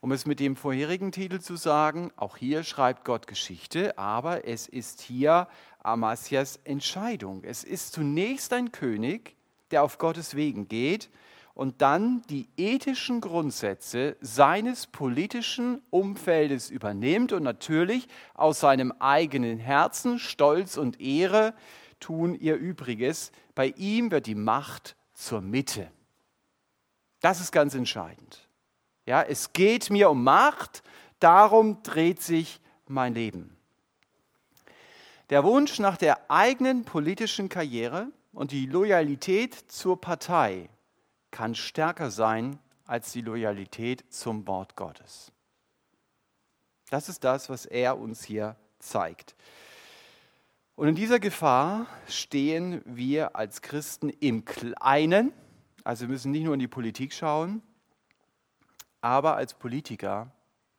[0.05, 4.69] Um es mit dem vorherigen Titel zu sagen, auch hier schreibt Gott Geschichte, aber es
[4.69, 5.49] ist hier
[5.83, 7.43] Amasias Entscheidung.
[7.43, 9.35] Es ist zunächst ein König,
[9.71, 11.09] der auf Gottes Wegen geht
[11.55, 20.19] und dann die ethischen Grundsätze seines politischen Umfeldes übernimmt und natürlich aus seinem eigenen Herzen
[20.19, 21.55] Stolz und Ehre
[21.99, 23.33] tun ihr Übriges.
[23.55, 25.91] Bei ihm wird die Macht zur Mitte.
[27.21, 28.44] Das ist ganz entscheidend.
[29.07, 30.83] Ja, es geht mir um Macht,
[31.21, 33.57] darum dreht sich mein Leben.
[35.31, 40.69] Der Wunsch nach der eigenen politischen Karriere und die Loyalität zur Partei
[41.31, 45.33] kann stärker sein als die Loyalität zum Wort Gottes.
[46.91, 49.35] Das ist das, was er uns hier zeigt.
[50.77, 55.33] Und in dieser Gefahr stehen wir als Christen im Kleinen
[55.85, 57.63] also wir müssen nicht nur in die Politik schauen,
[59.05, 60.33] aber als Politiker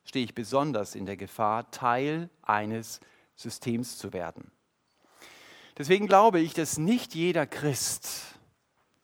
[0.04, 3.00] stehe ich besonders in der Gefahr, Teil eines
[3.36, 4.50] Systems zu werden.
[5.78, 8.40] Deswegen glaube ich, dass nicht jeder Christ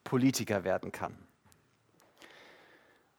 [0.03, 1.15] Politiker werden kann.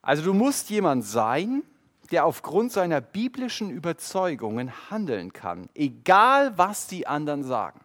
[0.00, 1.62] Also du musst jemand sein,
[2.10, 7.80] der aufgrund seiner biblischen Überzeugungen handeln kann, egal was die anderen sagen.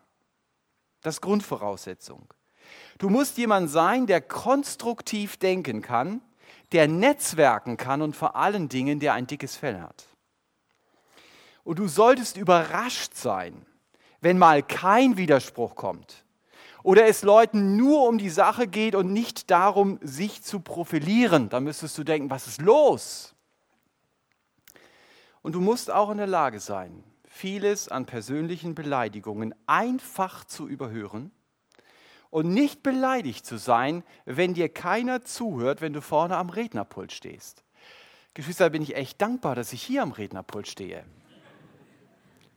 [1.01, 2.33] Das ist Grundvoraussetzung.
[2.97, 6.21] Du musst jemand sein, der konstruktiv denken kann,
[6.71, 10.05] der netzwerken kann und vor allen Dingen, der ein dickes Fell hat.
[11.63, 13.65] Und du solltest überrascht sein,
[14.21, 16.25] wenn mal kein Widerspruch kommt
[16.83, 21.49] oder es Leuten nur um die Sache geht und nicht darum, sich zu profilieren.
[21.49, 23.35] Da müsstest du denken, was ist los?
[25.41, 31.31] Und du musst auch in der Lage sein, vieles an persönlichen Beleidigungen einfach zu überhören
[32.29, 37.63] und nicht beleidigt zu sein, wenn dir keiner zuhört, wenn du vorne am Rednerpult stehst.
[38.33, 41.03] Geschwister, bin ich echt dankbar, dass ich hier am Rednerpult stehe.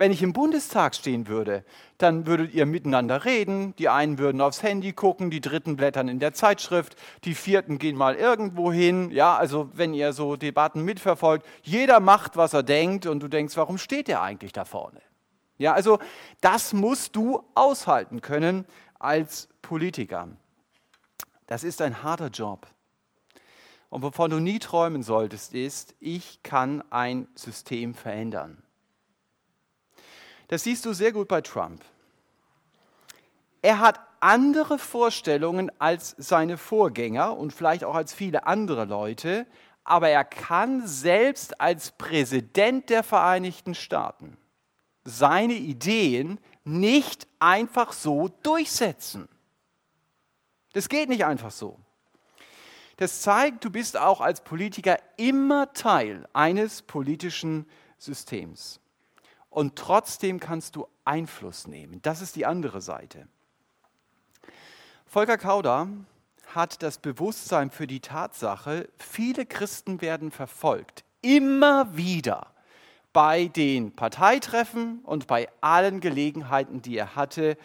[0.00, 1.62] Wenn ich im Bundestag stehen würde,
[1.98, 3.74] dann würdet ihr miteinander reden.
[3.76, 7.98] Die einen würden aufs Handy gucken, die dritten blättern in der Zeitschrift, die vierten gehen
[7.98, 9.10] mal irgendwo hin.
[9.10, 13.54] Ja, also wenn ihr so Debatten mitverfolgt, jeder macht, was er denkt und du denkst,
[13.58, 15.02] warum steht der eigentlich da vorne?
[15.58, 15.98] Ja, also
[16.40, 18.64] das musst du aushalten können
[19.00, 20.28] als Politiker.
[21.46, 22.68] Das ist ein harter Job.
[23.88, 28.62] Und wovon du nie träumen solltest, ist, ich kann ein System verändern.
[30.46, 31.84] Das siehst du sehr gut bei Trump.
[33.62, 39.46] Er hat andere Vorstellungen als seine Vorgänger und vielleicht auch als viele andere Leute,
[39.82, 44.36] aber er kann selbst als Präsident der Vereinigten Staaten
[45.04, 49.28] seine Ideen nicht einfach so durchsetzen.
[50.72, 51.78] Das geht nicht einfach so.
[52.96, 57.66] Das zeigt, du bist auch als Politiker immer Teil eines politischen
[57.98, 58.78] Systems.
[59.48, 62.00] Und trotzdem kannst du Einfluss nehmen.
[62.02, 63.26] Das ist die andere Seite.
[65.06, 65.88] Volker Kauder
[66.54, 72.52] hat das Bewusstsein für die Tatsache, viele Christen werden verfolgt, immer wieder
[73.12, 77.56] bei den Parteitreffen und bei allen Gelegenheiten, die er hatte,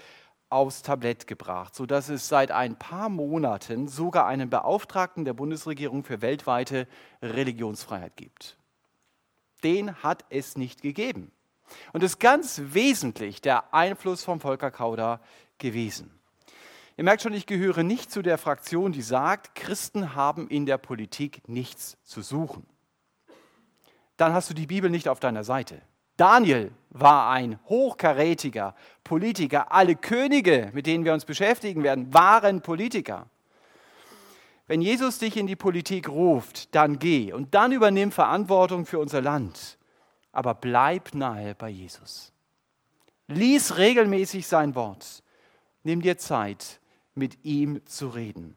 [0.50, 6.22] aufs Tablett gebracht, sodass es seit ein paar Monaten sogar einen Beauftragten der Bundesregierung für
[6.22, 6.88] weltweite
[7.22, 8.58] Religionsfreiheit gibt.
[9.64, 11.32] Den hat es nicht gegeben.
[11.94, 15.20] Und ist ganz wesentlich der Einfluss von Volker Kauder
[15.58, 16.12] gewesen.
[16.96, 20.78] Ihr merkt schon, ich gehöre nicht zu der Fraktion, die sagt, Christen haben in der
[20.78, 22.66] Politik nichts zu suchen.
[24.18, 25.82] Dann hast du die Bibel nicht auf deiner Seite.
[26.18, 28.74] Daniel war ein hochkarätiger
[29.04, 29.72] Politiker.
[29.72, 33.28] Alle Könige, mit denen wir uns beschäftigen werden, waren Politiker.
[34.68, 39.22] Wenn Jesus dich in die Politik ruft, dann geh und dann übernimm Verantwortung für unser
[39.22, 39.78] Land.
[40.32, 42.34] Aber bleib nahe bei Jesus.
[43.28, 45.24] Lies regelmäßig sein Wort.
[45.84, 46.80] Nimm dir Zeit,
[47.14, 48.56] mit ihm zu reden.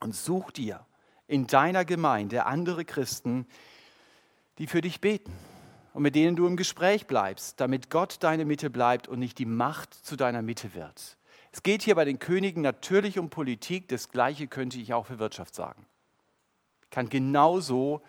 [0.00, 0.84] Und such dir
[1.26, 3.46] in deiner Gemeinde andere Christen,
[4.58, 5.32] die für dich beten
[5.94, 9.46] und mit denen du im Gespräch bleibst, damit Gott deine Mitte bleibt und nicht die
[9.46, 11.16] Macht zu deiner Mitte wird.
[11.50, 15.18] Es geht hier bei den Königen natürlich um Politik, das gleiche könnte ich auch für
[15.18, 15.86] Wirtschaft sagen.
[16.82, 18.02] Ich kann genauso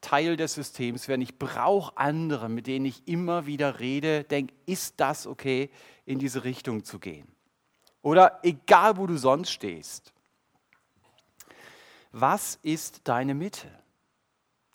[0.00, 1.22] Teil des Systems werden.
[1.22, 5.70] Ich brauche andere, mit denen ich immer wieder rede, denke, ist das okay,
[6.06, 7.26] in diese Richtung zu gehen?
[8.02, 10.12] Oder egal, wo du sonst stehst.
[12.12, 13.68] Was ist deine Mitte?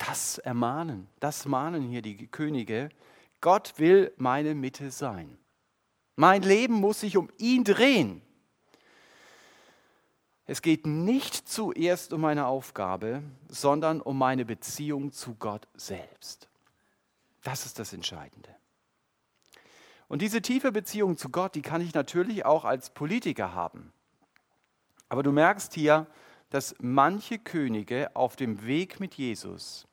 [0.08, 2.90] Das ermahnen, das mahnen hier die Könige.
[3.42, 5.38] Gott will meine Mitte sein.
[6.16, 8.22] Mein Leben muss sich um ihn drehen.
[10.46, 16.50] Es geht nicht zuerst um meine Aufgabe, sondern um meine Beziehung zu Gott selbst.
[17.44, 18.50] Das ist das Entscheidende.
[20.10, 23.94] Und diese tiefe Beziehung zu Gott, die kann ich natürlich auch als Politiker haben.
[25.08, 26.08] Aber du merkst hier,
[26.50, 29.88] dass manche Könige auf dem Weg mit Jesus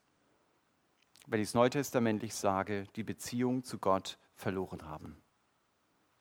[1.30, 5.16] wenn ich es neutestamentlich sage, die Beziehung zu Gott verloren haben.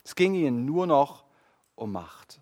[0.04, 1.26] Es ging ihnen nur noch
[1.74, 2.40] um Macht.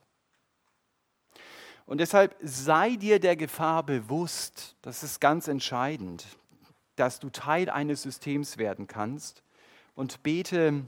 [1.86, 6.28] Und deshalb sei dir der Gefahr bewusst, das ist ganz entscheidend,
[6.98, 9.44] dass du Teil eines Systems werden kannst
[9.96, 10.86] und bete,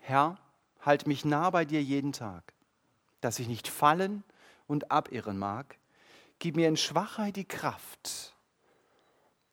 [0.00, 0.38] Herr,
[0.80, 2.52] halt mich nah bei dir jeden Tag,
[3.20, 4.24] dass ich nicht fallen
[4.66, 5.78] und abirren mag.
[6.40, 8.34] Gib mir in Schwachheit die Kraft,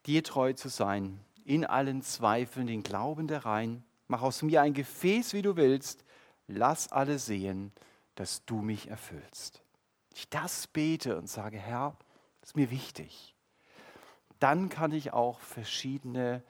[0.06, 3.84] dir treu zu sein, in allen Zweifeln den Glauben der Rein.
[4.08, 6.04] Mach aus mir ein Gefäß, wie du willst.
[6.46, 7.72] Lass alle sehen,
[8.14, 9.62] dass du mich erfüllst.
[10.14, 11.96] Ich das bete und sage, Herr,
[12.40, 13.34] das ist mir wichtig.
[14.38, 16.42] Dann kann ich auch verschiedene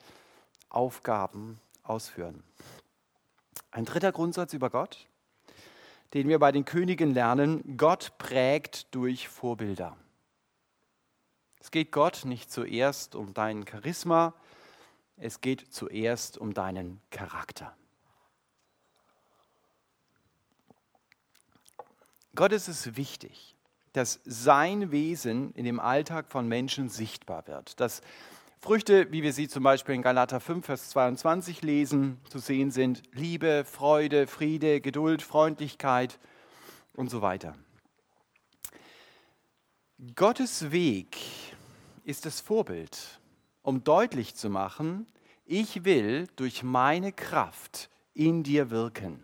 [0.68, 2.42] Aufgaben ausführen.
[3.70, 5.06] Ein dritter Grundsatz über Gott,
[6.14, 9.96] den wir bei den Königen lernen, Gott prägt durch Vorbilder.
[11.60, 14.34] Es geht Gott nicht zuerst um dein Charisma,
[15.16, 17.76] es geht zuerst um deinen Charakter.
[22.34, 23.54] Gott ist es wichtig,
[23.92, 27.78] dass sein Wesen in dem Alltag von Menschen sichtbar wird.
[27.80, 28.00] Dass
[28.60, 33.02] Früchte, wie wir sie zum Beispiel in Galater 5, Vers 22 lesen, zu sehen sind
[33.12, 36.18] Liebe, Freude, Friede, Geduld, Freundlichkeit
[36.94, 37.54] und so weiter.
[40.16, 41.18] Gottes Weg
[42.04, 43.20] ist das Vorbild,
[43.60, 45.06] um deutlich zu machen,
[45.44, 49.22] ich will durch meine Kraft in dir wirken.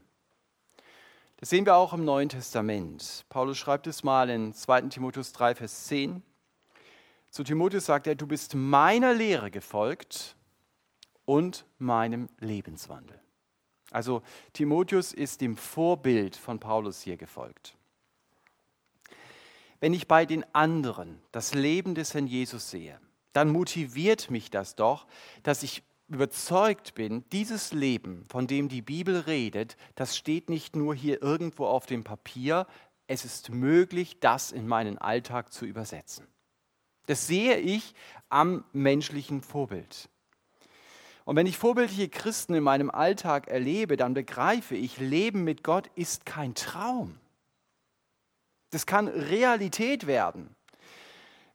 [1.38, 3.24] Das sehen wir auch im Neuen Testament.
[3.30, 6.22] Paulus schreibt es mal in 2 Timotheus 3, Vers 10.
[7.30, 10.36] Zu Timotheus sagt er, du bist meiner Lehre gefolgt
[11.24, 13.18] und meinem Lebenswandel.
[13.92, 14.20] Also
[14.52, 17.76] Timotheus ist dem Vorbild von Paulus hier gefolgt.
[19.80, 23.00] Wenn ich bei den anderen das Leben des Herrn Jesus sehe,
[23.32, 25.06] dann motiviert mich das doch,
[25.42, 30.94] dass ich überzeugt bin, dieses Leben, von dem die Bibel redet, das steht nicht nur
[30.94, 32.66] hier irgendwo auf dem Papier,
[33.08, 36.26] es ist möglich, das in meinen Alltag zu übersetzen.
[37.06, 37.94] Das sehe ich
[38.28, 40.08] am menschlichen Vorbild.
[41.24, 45.88] Und wenn ich vorbildliche Christen in meinem Alltag erlebe, dann begreife ich, Leben mit Gott
[45.96, 47.18] ist kein Traum.
[48.70, 50.54] Das kann Realität werden.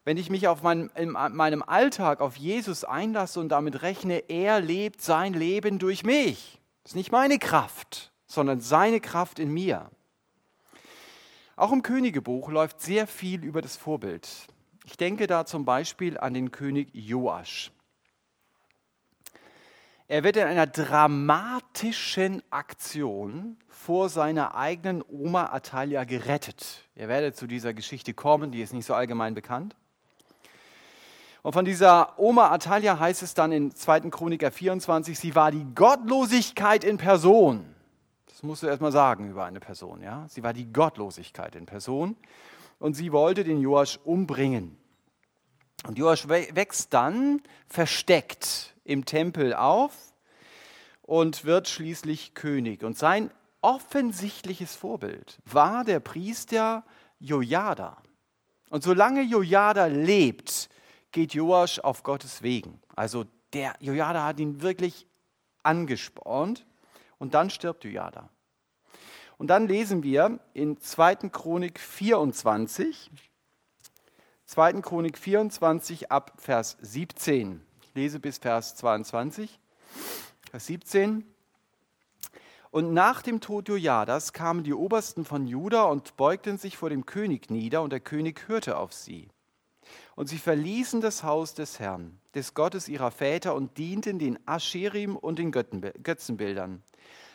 [0.03, 4.59] Wenn ich mich auf mein, in meinem Alltag auf Jesus einlasse und damit rechne, er
[4.59, 6.59] lebt sein Leben durch mich.
[6.83, 9.91] Das ist nicht meine Kraft, sondern seine Kraft in mir.
[11.55, 14.47] Auch im Königebuch läuft sehr viel über das Vorbild.
[14.85, 17.71] Ich denke da zum Beispiel an den König Joasch.
[20.11, 26.83] Er wird in einer dramatischen Aktion vor seiner eigenen Oma Atalia gerettet.
[26.97, 29.73] Ihr werdet zu dieser Geschichte kommen, die ist nicht so allgemein bekannt.
[31.43, 34.09] Und von dieser Oma Atalia heißt es dann in 2.
[34.09, 37.73] Chroniker 24, sie war die Gottlosigkeit in Person.
[38.27, 40.01] Das musst du erstmal sagen über eine Person.
[40.01, 40.25] Ja?
[40.27, 42.17] Sie war die Gottlosigkeit in Person
[42.79, 44.77] und sie wollte den Joasch umbringen.
[45.87, 50.13] Und Joasch wächst dann versteckt im Tempel auf
[51.01, 52.83] und wird schließlich König.
[52.83, 53.31] Und sein
[53.61, 56.83] offensichtliches Vorbild war der Priester
[57.19, 58.01] Jojada.
[58.69, 60.69] Und solange Jojada lebt,
[61.11, 62.81] geht Joasch auf Gottes Wegen.
[62.95, 65.05] Also der Jojada hat ihn wirklich
[65.63, 66.65] angespornt
[67.17, 68.29] und dann stirbt Jojada.
[69.37, 71.15] Und dann lesen wir in 2.
[71.29, 73.11] Chronik 24,
[74.45, 74.73] 2.
[74.81, 77.65] Chronik 24 ab Vers 17.
[77.91, 79.59] Ich lese bis Vers 22.
[80.49, 81.25] Vers 17.
[82.71, 87.05] Und nach dem Tod Jojadas kamen die Obersten von Juda und beugten sich vor dem
[87.05, 89.27] König nieder, und der König hörte auf sie.
[90.15, 95.17] Und sie verließen das Haus des Herrn, des Gottes ihrer Väter, und dienten den Ascherim
[95.17, 96.83] und den Götzenbildern.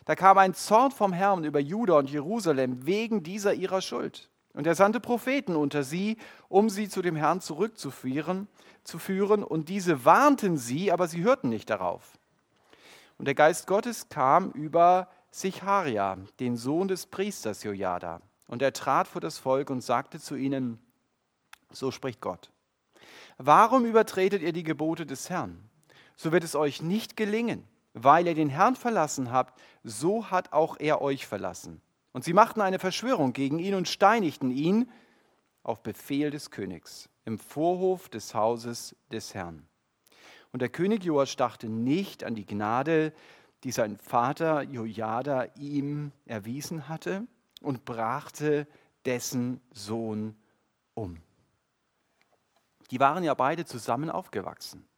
[0.07, 4.31] Da kam ein Zorn vom Herrn über Juda und Jerusalem wegen dieser ihrer Schuld.
[4.57, 6.17] Und er sandte Propheten unter sie,
[6.49, 8.49] um sie zu dem Herrn zurückzuführen,
[8.85, 12.15] zu führen, und diese warnten sie, aber sie hörten nicht darauf.
[13.19, 18.23] Und der Geist Gottes kam über Sicharia, den Sohn des Priesters Jojada.
[18.49, 20.79] Und er trat vor das Volk und sagte zu ihnen,
[21.71, 22.51] so spricht Gott,
[23.37, 25.69] warum übertretet ihr die Gebote des Herrn?
[26.17, 30.77] So wird es euch nicht gelingen, weil ihr den Herrn verlassen habt, so hat auch
[30.79, 31.83] er euch verlassen.
[32.17, 34.91] Und sie machten eine Verschwörung gegen ihn und steinigten ihn
[35.63, 39.69] auf Befehl des Königs im Vorhof des Hauses des Herrn.
[40.51, 43.13] Und der König Joasch dachte nicht an die Gnade,
[43.65, 47.27] die sein Vater Jojada ihm erwiesen hatte
[47.61, 48.67] und brachte
[49.05, 50.37] dessen Sohn
[50.95, 51.19] um.
[52.91, 54.89] Die waren ja beide zusammen aufgewachsen.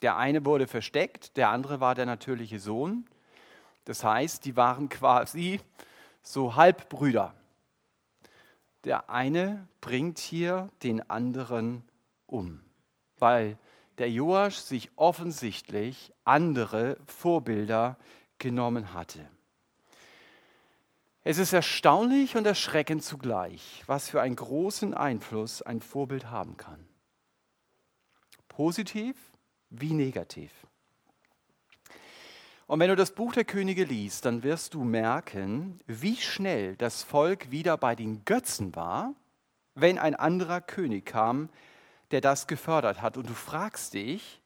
[0.00, 3.04] Der eine wurde versteckt, der andere war der natürliche Sohn.
[3.88, 5.60] Das heißt, die waren quasi
[6.22, 7.32] so Halbbrüder.
[8.84, 11.82] Der eine bringt hier den anderen
[12.26, 12.60] um,
[13.18, 13.56] weil
[13.96, 17.96] der Joasch sich offensichtlich andere Vorbilder
[18.36, 19.26] genommen hatte.
[21.24, 26.86] Es ist erstaunlich und erschreckend zugleich, was für einen großen Einfluss ein Vorbild haben kann.
[28.48, 29.16] Positiv
[29.70, 30.52] wie negativ.
[32.68, 37.02] Und wenn du das Buch der Könige liest, dann wirst du merken, wie schnell das
[37.02, 39.14] Volk wieder bei den Götzen war,
[39.74, 41.48] wenn ein anderer König kam,
[42.10, 43.16] der das gefördert hat.
[43.16, 44.42] Und du fragst dich,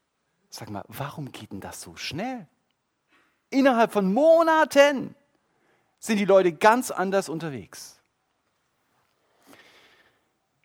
[0.51, 2.47] sag mal, warum geht denn das so schnell?
[3.51, 5.17] Innerhalb von Monaten
[5.99, 8.01] sind die Leute ganz anders unterwegs.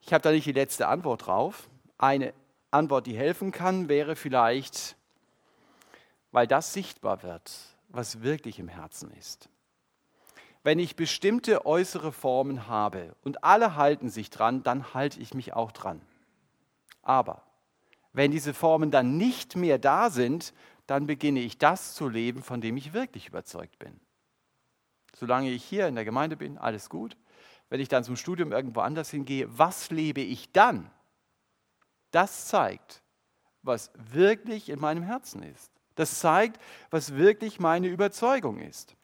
[0.01, 1.67] Ich habe da nicht die letzte Antwort drauf.
[1.97, 2.35] Eine
[2.69, 4.95] Antwort, die helfen kann, wäre vielleicht,
[6.37, 7.51] weil das sichtbar wird,
[7.89, 9.49] was wirklich im Herzen ist.
[10.61, 15.53] Wenn ich bestimmte äußere Formen habe und alle halten sich dran, dann halte ich mich
[15.53, 15.99] auch dran.
[17.01, 17.41] Aber
[18.13, 20.53] wenn diese Formen dann nicht mehr da sind,
[20.85, 23.99] dann beginne ich das zu leben, von dem ich wirklich überzeugt bin.
[25.15, 27.17] Solange ich hier in der Gemeinde bin, alles gut.
[27.69, 30.91] Wenn ich dann zum Studium irgendwo anders hingehe, was lebe ich dann?
[32.11, 33.01] Das zeigt,
[33.63, 35.76] was wirklich in meinem Herzen ist.
[35.97, 38.95] Das zeigt, was wirklich meine Überzeugung ist.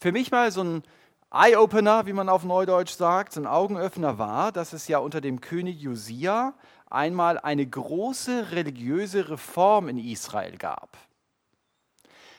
[0.00, 0.82] Für mich mal so ein
[1.30, 5.80] Eye-Opener, wie man auf Neudeutsch sagt, ein Augenöffner war, dass es ja unter dem König
[5.80, 6.54] Josia
[6.90, 10.96] einmal eine große religiöse Reform in Israel gab.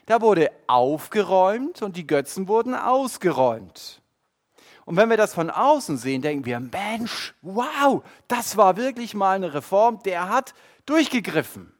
[0.07, 4.01] Da wurde aufgeräumt und die Götzen wurden ausgeräumt.
[4.85, 9.35] Und wenn wir das von außen sehen, denken wir, Mensch, wow, das war wirklich mal
[9.35, 10.53] eine Reform, der hat
[10.85, 11.73] durchgegriffen.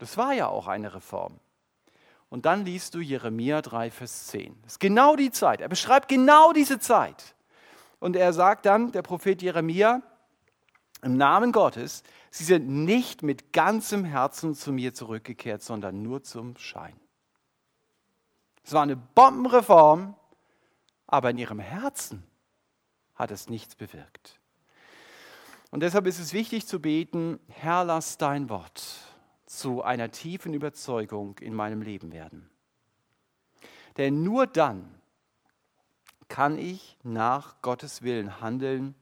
[0.00, 1.38] Das war ja auch eine Reform.
[2.30, 4.56] Und dann liest du Jeremia 3, Vers 10.
[4.62, 5.60] Das ist genau die Zeit.
[5.60, 7.34] Er beschreibt genau diese Zeit.
[7.98, 10.00] Und er sagt dann, der Prophet Jeremia,
[11.02, 16.56] im Namen Gottes, sie sind nicht mit ganzem Herzen zu mir zurückgekehrt, sondern nur zum
[16.56, 16.98] Schein.
[18.64, 20.14] Es war eine Bombenreform,
[21.06, 22.22] aber in ihrem Herzen
[23.16, 24.40] hat es nichts bewirkt.
[25.70, 29.09] Und deshalb ist es wichtig zu beten, Herr, lass dein Wort
[29.50, 32.48] zu einer tiefen Überzeugung in meinem Leben werden.
[33.96, 34.94] Denn nur dann
[36.28, 38.94] kann ich nach Gottes Willen handeln,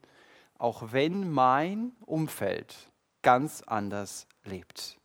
[0.57, 2.91] auch wenn mein Umfeld
[3.21, 4.99] ganz anders lebt.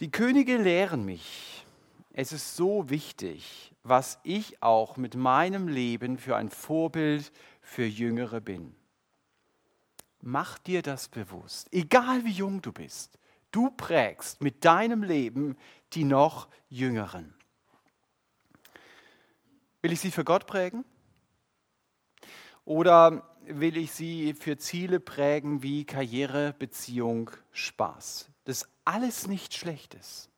[0.00, 1.64] Die Könige lehren mich,
[2.12, 7.30] es ist so wichtig, was ich auch mit meinem Leben für ein Vorbild
[7.60, 8.74] für Jüngere bin.
[10.20, 13.18] Mach dir das bewusst, egal wie jung du bist.
[13.54, 15.56] Du prägst mit deinem Leben
[15.92, 17.32] die noch Jüngeren.
[19.80, 20.84] Will ich sie für Gott prägen?
[22.64, 28.28] Oder will ich sie für Ziele prägen wie Karriere, Beziehung, Spaß?
[28.42, 30.28] Das alles nicht Schlechtes.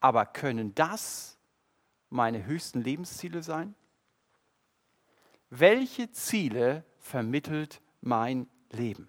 [0.00, 1.38] Aber können das
[2.10, 3.76] meine höchsten Lebensziele sein?
[5.50, 9.08] Welche Ziele vermittelt mein Leben?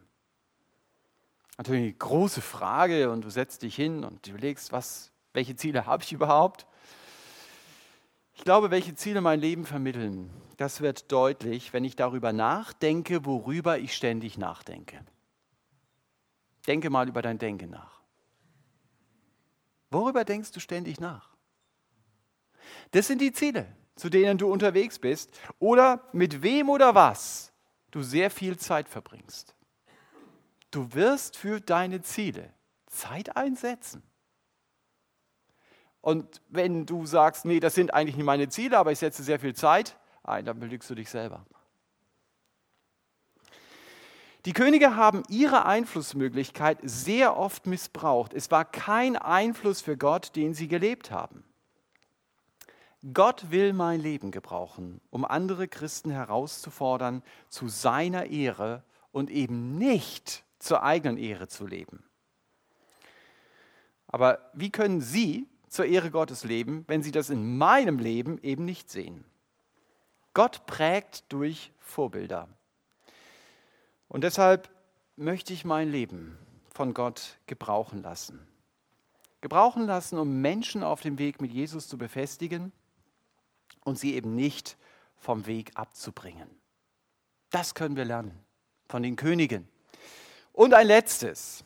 [1.60, 6.03] Natürlich eine große Frage und du setzt dich hin und überlegst, was, welche Ziele habe
[6.03, 6.66] ich überhaupt?
[8.34, 13.78] Ich glaube, welche Ziele mein Leben vermitteln, das wird deutlich, wenn ich darüber nachdenke, worüber
[13.78, 15.03] ich ständig nachdenke.
[16.66, 17.99] Denke mal über dein Denken nach.
[19.91, 21.36] Worüber denkst du ständig nach?
[22.91, 27.51] Das sind die Ziele, zu denen du unterwegs bist oder mit wem oder was
[27.91, 29.57] du sehr viel Zeit verbringst.
[30.72, 32.53] Du wirst für deine Ziele
[32.88, 34.03] Zeit einsetzen.
[36.01, 39.39] Und wenn du sagst, nee, das sind eigentlich nicht meine Ziele, aber ich setze sehr
[39.39, 41.45] viel Zeit ein, dann belügst du dich selber.
[44.45, 48.34] Die Könige haben ihre Einflussmöglichkeit sehr oft missbraucht.
[48.34, 51.43] Es war kein Einfluss für Gott, den sie gelebt haben.
[53.13, 60.43] Gott will mein Leben gebrauchen, um andere Christen herauszufordern, zu seiner Ehre und eben nicht
[60.60, 62.03] zur eigenen Ehre zu leben.
[64.07, 68.66] Aber wie können Sie zur Ehre Gottes leben, wenn Sie das in meinem Leben eben
[68.66, 69.24] nicht sehen?
[70.34, 72.47] Gott prägt durch Vorbilder.
[74.07, 74.70] Und deshalb
[75.16, 76.38] möchte ich mein Leben
[76.74, 78.47] von Gott gebrauchen lassen.
[79.41, 82.72] Gebrauchen lassen, um Menschen auf dem Weg mit Jesus zu befestigen
[83.84, 84.78] und sie eben nicht
[85.18, 86.49] vom Weg abzubringen.
[87.49, 88.38] Das können wir lernen
[88.88, 89.68] von den Königen.
[90.60, 91.64] Und ein letztes,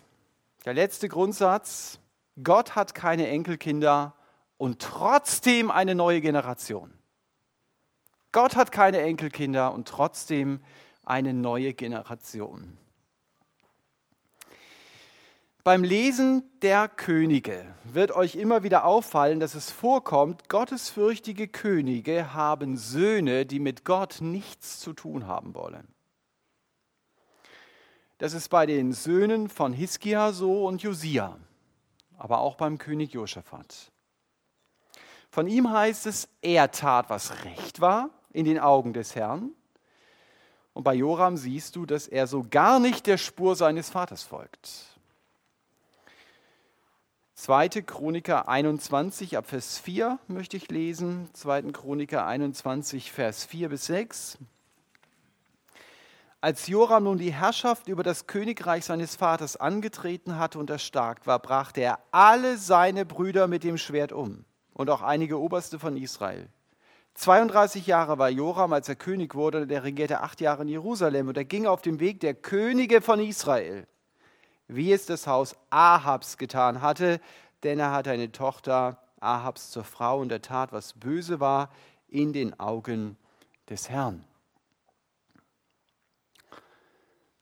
[0.66, 1.98] der letzte Grundsatz,
[2.44, 4.14] Gott hat keine Enkelkinder
[4.60, 6.94] und trotzdem eine neue Generation.
[8.32, 10.62] Gott hat keine Enkelkinder und trotzdem
[11.04, 12.78] eine neue Generation.
[15.64, 22.78] Beim Lesen der Könige wird euch immer wieder auffallen, dass es vorkommt, gottesfürchtige Könige haben
[22.78, 25.88] Söhne, die mit Gott nichts zu tun haben wollen.
[28.24, 31.38] Das ist bei den Söhnen von Hiskia so und Josia,
[32.18, 33.92] aber auch beim König Josaphat.
[35.30, 39.52] Von ihm heißt es, er tat, was recht war in den Augen des Herrn.
[40.72, 44.70] Und bei Joram siehst du, dass er so gar nicht der Spur seines Vaters folgt.
[47.36, 47.68] 2.
[47.82, 51.30] Chroniker 21 ab Vers 4 möchte ich lesen.
[51.34, 51.64] 2.
[51.74, 54.38] Chroniker 21, Vers 4 bis 6.
[56.44, 61.39] Als Joram nun die Herrschaft über das Königreich seines Vaters angetreten hatte und erstarkt war,
[61.39, 66.50] brachte er alle seine Brüder mit dem Schwert um und auch einige Oberste von Israel.
[67.14, 71.30] 32 Jahre war Joram, als er König wurde, und er regierte acht Jahre in Jerusalem
[71.30, 73.88] und er ging auf dem Weg der Könige von Israel,
[74.68, 77.22] wie es das Haus Ahabs getan hatte,
[77.64, 81.70] denn er hatte eine Tochter Ahabs zur Frau und er tat, was böse war
[82.10, 83.16] in den Augen
[83.70, 84.26] des Herrn.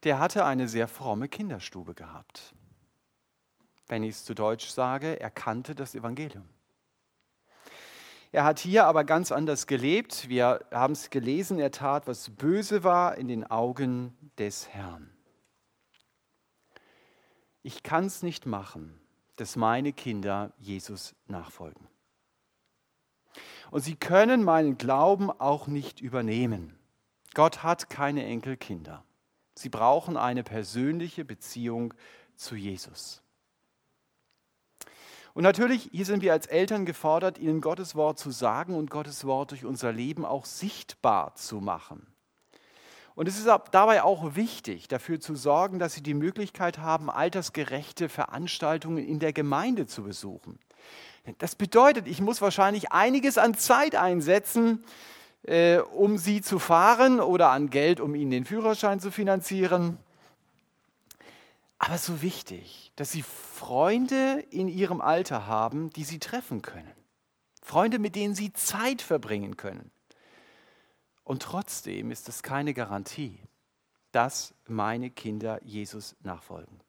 [0.03, 2.53] Der hatte eine sehr fromme Kinderstube gehabt.
[3.87, 6.47] Wenn ich es zu Deutsch sage, er kannte das Evangelium.
[8.31, 10.29] Er hat hier aber ganz anders gelebt.
[10.29, 15.11] Wir haben es gelesen, er tat, was böse war in den Augen des Herrn.
[17.61, 18.99] Ich kann es nicht machen,
[19.35, 21.87] dass meine Kinder Jesus nachfolgen.
[23.69, 26.77] Und sie können meinen Glauben auch nicht übernehmen.
[27.33, 29.03] Gott hat keine Enkelkinder.
[29.55, 31.93] Sie brauchen eine persönliche Beziehung
[32.35, 33.21] zu Jesus.
[35.33, 39.25] Und natürlich, hier sind wir als Eltern gefordert, ihnen Gottes Wort zu sagen und Gottes
[39.25, 42.05] Wort durch unser Leben auch sichtbar zu machen.
[43.15, 48.09] Und es ist dabei auch wichtig, dafür zu sorgen, dass sie die Möglichkeit haben, altersgerechte
[48.09, 50.59] Veranstaltungen in der Gemeinde zu besuchen.
[51.37, 54.83] Das bedeutet, ich muss wahrscheinlich einiges an Zeit einsetzen,
[55.43, 59.97] äh, um sie zu fahren oder an Geld, um ihnen den Führerschein zu finanzieren.
[61.79, 66.91] Aber so wichtig, dass sie Freunde in ihrem Alter haben, die sie treffen können.
[67.61, 69.91] Freunde, mit denen sie Zeit verbringen können.
[71.23, 73.39] Und trotzdem ist es keine Garantie,
[74.11, 76.81] dass meine Kinder Jesus nachfolgen.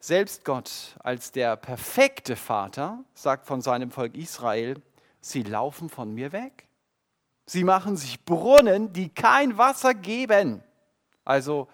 [0.00, 4.82] Selbst Gott als der perfekte Vater sagt von seinem Volk Israel,
[5.20, 6.63] sie laufen von mir weg.
[7.46, 10.62] Sie machen sich Brunnen, die kein Wasser geben.
[11.24, 11.68] Also,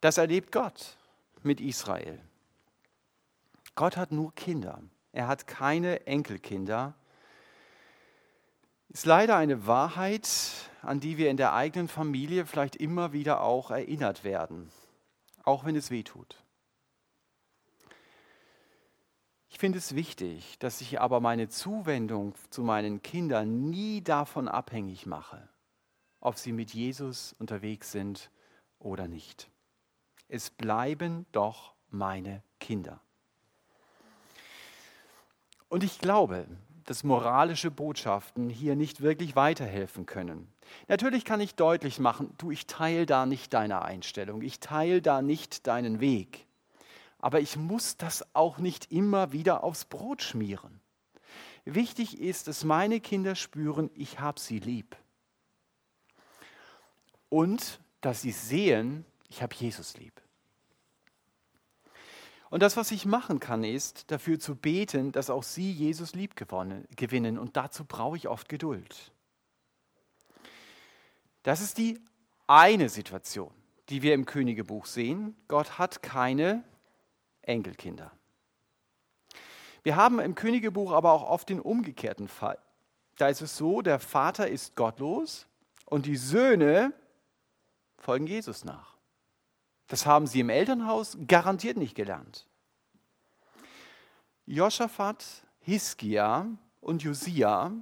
[0.00, 0.96] das erlebt Gott
[1.42, 2.20] mit Israel.
[3.74, 4.80] Gott hat nur Kinder.
[5.12, 6.94] Er hat keine Enkelkinder.
[8.90, 10.28] Ist leider eine Wahrheit,
[10.82, 14.70] an die wir in der eigenen Familie vielleicht immer wieder auch erinnert werden,
[15.44, 16.36] auch wenn es weh tut.
[19.50, 25.06] Ich finde es wichtig, dass ich aber meine Zuwendung zu meinen Kindern nie davon abhängig
[25.06, 25.48] mache,
[26.20, 28.30] ob sie mit Jesus unterwegs sind
[28.78, 29.50] oder nicht.
[30.28, 33.00] Es bleiben doch meine Kinder.
[35.68, 36.46] Und ich glaube,
[36.84, 40.50] dass moralische Botschaften hier nicht wirklich weiterhelfen können.
[40.88, 45.20] Natürlich kann ich deutlich machen, du, ich teile da nicht deine Einstellung, ich teile da
[45.20, 46.47] nicht deinen Weg.
[47.18, 50.80] Aber ich muss das auch nicht immer wieder aufs Brot schmieren.
[51.64, 54.96] Wichtig ist, dass meine Kinder spüren, ich habe sie lieb.
[57.28, 60.22] Und dass sie sehen, ich habe Jesus lieb.
[62.50, 66.34] Und das, was ich machen kann, ist dafür zu beten, dass auch sie Jesus lieb
[66.36, 67.38] gewinnen.
[67.38, 69.12] Und dazu brauche ich oft Geduld.
[71.42, 72.00] Das ist die
[72.46, 73.52] eine Situation,
[73.90, 75.36] die wir im Königebuch sehen.
[75.46, 76.64] Gott hat keine
[77.48, 78.12] Enkelkinder.
[79.82, 82.58] Wir haben im Königebuch aber auch oft den umgekehrten Fall.
[83.16, 85.46] Da ist es so, der Vater ist gottlos
[85.86, 86.92] und die Söhne
[87.96, 88.96] folgen Jesus nach.
[89.86, 92.46] Das haben sie im Elternhaus garantiert nicht gelernt.
[94.44, 95.24] Josaphat,
[95.60, 96.46] Hiskia
[96.80, 97.72] und Josia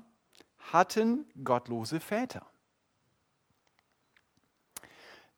[0.72, 2.46] hatten gottlose Väter.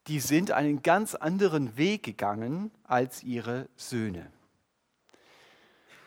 [0.08, 4.32] Die sind einen ganz anderen Weg gegangen als ihre Söhne.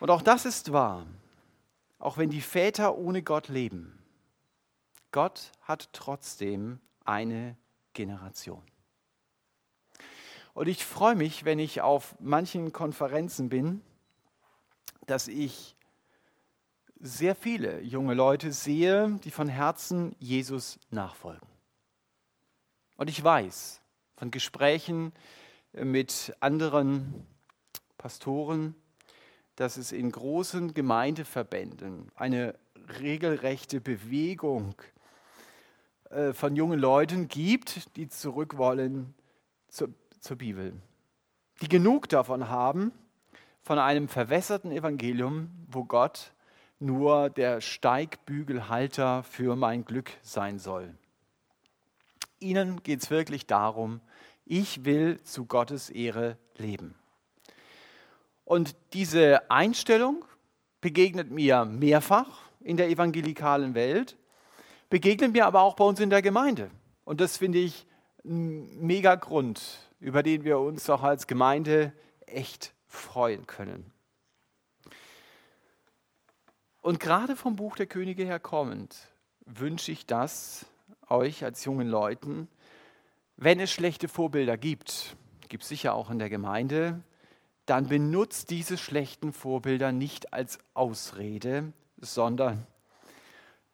[0.00, 1.06] Und auch das ist wahr,
[2.00, 4.02] auch wenn die Väter ohne Gott leben.
[5.12, 7.56] Gott hat trotzdem eine
[7.92, 8.62] Generation.
[10.52, 13.82] Und ich freue mich, wenn ich auf manchen Konferenzen bin,
[15.06, 15.76] dass ich
[16.98, 21.46] sehr viele junge Leute sehe, die von Herzen Jesus nachfolgen.
[22.96, 23.81] Und ich weiß
[24.22, 25.12] von Gesprächen
[25.72, 27.26] mit anderen
[27.98, 28.76] Pastoren,
[29.56, 32.54] dass es in großen Gemeindeverbänden eine
[33.00, 34.76] regelrechte Bewegung
[36.10, 39.12] äh, von jungen Leuten gibt, die zurück wollen
[39.66, 39.88] zur
[40.20, 40.72] zur Bibel,
[41.60, 42.92] die genug davon haben,
[43.60, 46.32] von einem verwässerten Evangelium, wo Gott
[46.78, 50.94] nur der Steigbügelhalter für mein Glück sein soll.
[52.42, 54.00] Ihnen geht es wirklich darum,
[54.44, 56.94] ich will zu Gottes Ehre leben.
[58.44, 60.24] Und diese Einstellung
[60.80, 64.16] begegnet mir mehrfach in der evangelikalen Welt,
[64.90, 66.70] begegnet mir aber auch bei uns in der Gemeinde.
[67.04, 67.86] Und das finde ich
[68.24, 71.92] ein mega Grund, über den wir uns auch als Gemeinde
[72.26, 73.92] echt freuen können.
[76.82, 78.96] Und gerade vom Buch der Könige her kommend
[79.46, 80.66] wünsche ich das
[81.12, 82.48] euch als jungen Leuten,
[83.36, 85.16] wenn es schlechte Vorbilder gibt,
[85.48, 87.02] gibt es sicher auch in der Gemeinde,
[87.66, 92.66] dann benutzt diese schlechten Vorbilder nicht als Ausrede, sondern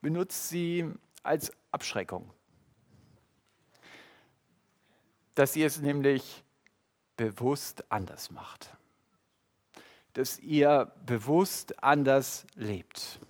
[0.00, 0.86] benutzt sie
[1.22, 2.30] als Abschreckung
[5.38, 6.42] dass ihr es nämlich
[7.16, 8.76] bewusst anders macht.
[10.14, 13.20] Dass ihr bewusst anders lebt.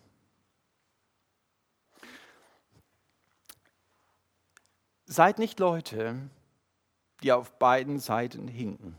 [5.11, 6.29] Seid nicht Leute,
[7.23, 8.95] die auf beiden Seiten hinken.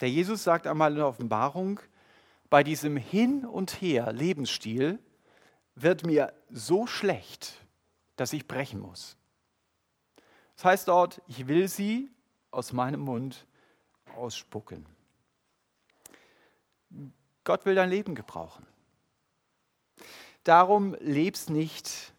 [0.00, 1.80] Der Jesus sagt einmal in der Offenbarung,
[2.48, 5.00] bei diesem Hin und Her Lebensstil
[5.74, 7.54] wird mir so schlecht,
[8.14, 9.16] dass ich brechen muss.
[10.54, 12.08] Das heißt dort, ich will sie
[12.52, 13.44] aus meinem Mund
[14.14, 14.86] ausspucken.
[17.42, 18.64] Gott will dein Leben gebrauchen.
[20.44, 22.12] Darum lebst nicht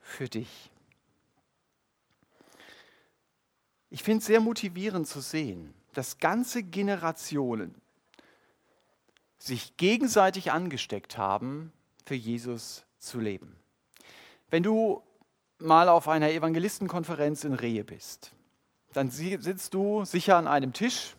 [0.00, 0.69] für dich.
[3.90, 7.74] Ich finde es sehr motivierend zu sehen, dass ganze Generationen
[9.38, 11.72] sich gegenseitig angesteckt haben,
[12.06, 13.56] für Jesus zu leben.
[14.48, 15.02] Wenn du
[15.58, 18.32] mal auf einer Evangelistenkonferenz in Rehe bist,
[18.92, 21.14] dann sitzt du sicher an einem Tisch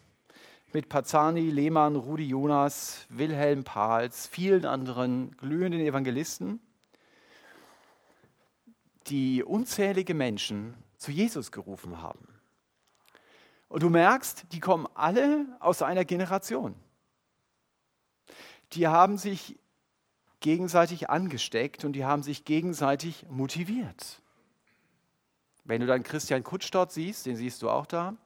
[0.74, 6.61] mit Pazani, Lehmann, Rudi Jonas, Wilhelm Pahls, vielen anderen glühenden Evangelisten,
[9.07, 12.28] die unzählige Menschen zu Jesus gerufen haben.
[13.72, 16.76] Und du merkst, die kommen alle aus einer Generation.
[18.74, 19.57] Die haben sich
[20.41, 24.22] gegenseitig angesteckt und die haben sich gegenseitig motiviert.
[25.63, 28.17] Wenn du dann Christian Kutsch dort siehst, den siehst du auch da,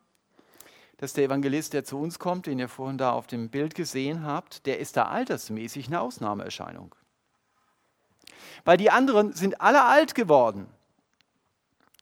[0.97, 3.75] das ist der Evangelist, der zu uns kommt, den ihr vorhin da auf dem Bild
[3.75, 6.95] gesehen habt, der ist da altersmäßig eine Ausnahmeerscheinung.
[8.63, 10.65] Weil die anderen sind alle alt geworden.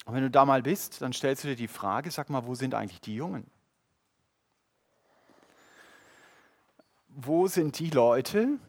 [0.05, 2.55] Und wenn du da mal bist, dann stellst du dir die Frage, sag mal, wo
[2.55, 3.49] sind eigentlich die Jungen?
[7.07, 8.59] Wo sind die Leute,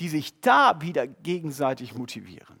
[0.00, 2.58] die sich da wieder gegenseitig motivieren?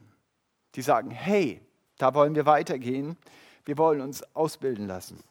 [0.74, 1.60] Die sagen, hey,
[1.98, 3.16] da wollen wir weitergehen,
[3.64, 5.22] wir wollen uns ausbilden lassen.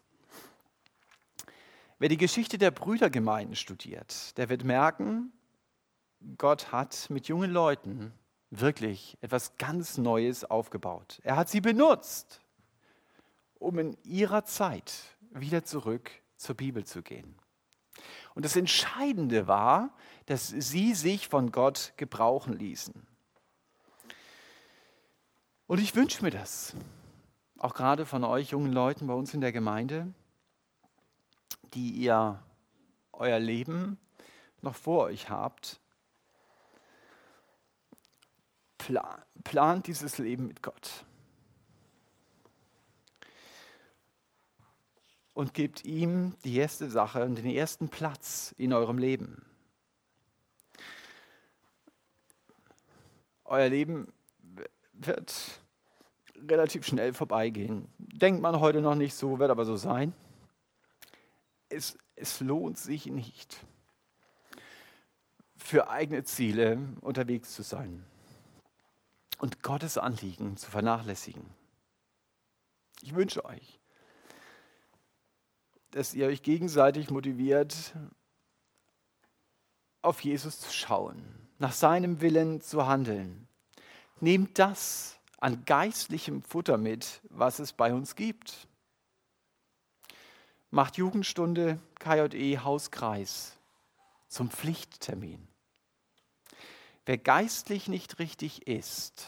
[1.99, 5.31] Wer die Geschichte der Brüdergemeinden studiert, der wird merken,
[6.37, 8.13] Gott hat mit jungen Leuten
[8.49, 11.19] wirklich etwas ganz Neues aufgebaut.
[11.23, 12.41] Er hat sie benutzt,
[13.59, 14.93] um in ihrer Zeit
[15.31, 17.35] wieder zurück zur Bibel zu gehen.
[18.33, 19.93] Und das Entscheidende war,
[20.25, 23.05] dass sie sich von Gott gebrauchen ließen.
[25.67, 26.75] Und ich wünsche mir das,
[27.57, 30.11] auch gerade von euch jungen Leuten bei uns in der Gemeinde,
[31.73, 32.41] die ihr
[33.11, 33.99] euer Leben
[34.61, 35.79] noch vor euch habt.
[39.43, 41.05] Plant dieses Leben mit Gott.
[45.39, 49.45] Und gebt ihm die erste Sache und den ersten Platz in eurem Leben.
[53.45, 54.11] Euer Leben
[54.91, 55.61] wird
[56.35, 57.87] relativ schnell vorbeigehen.
[57.99, 60.11] Denkt man heute noch nicht so, wird aber so sein.
[61.69, 63.65] Es, es lohnt sich nicht,
[65.55, 68.03] für eigene Ziele unterwegs zu sein
[69.37, 71.45] und Gottes Anliegen zu vernachlässigen.
[73.01, 73.78] Ich wünsche euch,
[75.91, 77.93] dass ihr euch gegenseitig motiviert,
[80.01, 81.23] auf Jesus zu schauen,
[81.57, 83.47] nach seinem Willen zu handeln.
[84.21, 88.67] Nehmt das an geistlichem Futter mit, was es bei uns gibt.
[90.71, 93.57] Macht Jugendstunde KJE Hauskreis
[94.27, 95.47] zum Pflichttermin.
[97.05, 99.27] Wer geistlich nicht richtig ist,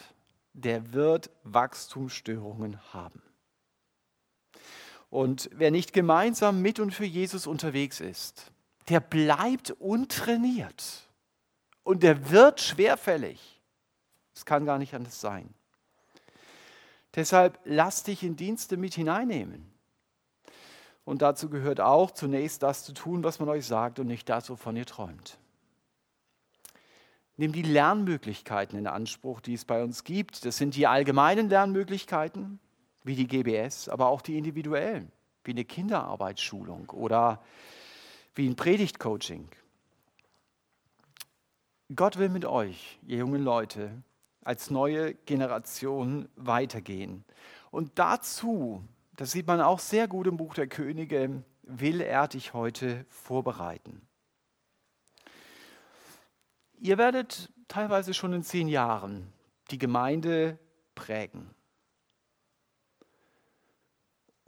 [0.52, 3.22] der wird Wachstumsstörungen haben.
[5.12, 8.50] Und wer nicht gemeinsam mit und für Jesus unterwegs ist,
[8.88, 11.06] der bleibt untrainiert
[11.82, 13.60] und der wird schwerfällig.
[14.34, 15.52] Es kann gar nicht anders sein.
[17.14, 19.70] Deshalb lass dich in Dienste mit hineinnehmen.
[21.04, 24.48] Und dazu gehört auch zunächst das zu tun, was man euch sagt und nicht das,
[24.48, 25.36] wovon ihr träumt.
[27.36, 30.46] Nimm die Lernmöglichkeiten in Anspruch, die es bei uns gibt.
[30.46, 32.60] Das sind die allgemeinen Lernmöglichkeiten,
[33.04, 35.10] wie die GBS, aber auch die individuellen,
[35.44, 37.42] wie eine Kinderarbeitsschulung oder
[38.34, 39.48] wie ein Predigtcoaching.
[41.94, 44.02] Gott will mit euch, ihr jungen Leute,
[44.44, 47.24] als neue Generation weitergehen.
[47.70, 48.82] Und dazu,
[49.16, 54.00] das sieht man auch sehr gut im Buch der Könige, will er dich heute vorbereiten.
[56.78, 59.32] Ihr werdet teilweise schon in zehn Jahren
[59.70, 60.58] die Gemeinde
[60.94, 61.54] prägen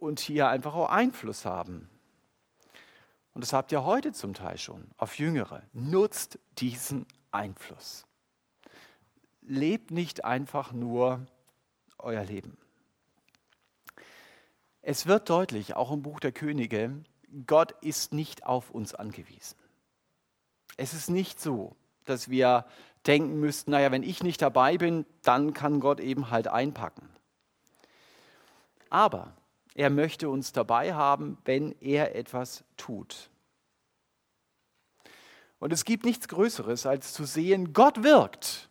[0.04, 1.88] und hier einfach auch Einfluss haben.
[3.32, 5.62] Und das habt ihr heute zum Teil schon auf Jüngere.
[5.72, 8.06] Nutzt diesen Einfluss.
[9.42, 11.26] Lebt nicht einfach nur
[11.98, 12.56] euer Leben.
[14.82, 17.02] Es wird deutlich, auch im Buch der Könige,
[17.46, 19.56] Gott ist nicht auf uns angewiesen.
[20.76, 21.74] Es ist nicht so,
[22.04, 22.66] dass wir
[23.06, 27.08] denken müssten, naja, wenn ich nicht dabei bin, dann kann Gott eben halt einpacken.
[28.90, 29.34] Aber
[29.74, 33.30] er möchte uns dabei haben, wenn er etwas tut.
[35.58, 38.68] Und es gibt nichts Größeres, als zu sehen, Gott wirkt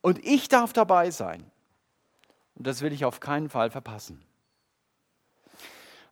[0.00, 1.44] und ich darf dabei sein.
[2.54, 4.24] Und das will ich auf keinen Fall verpassen.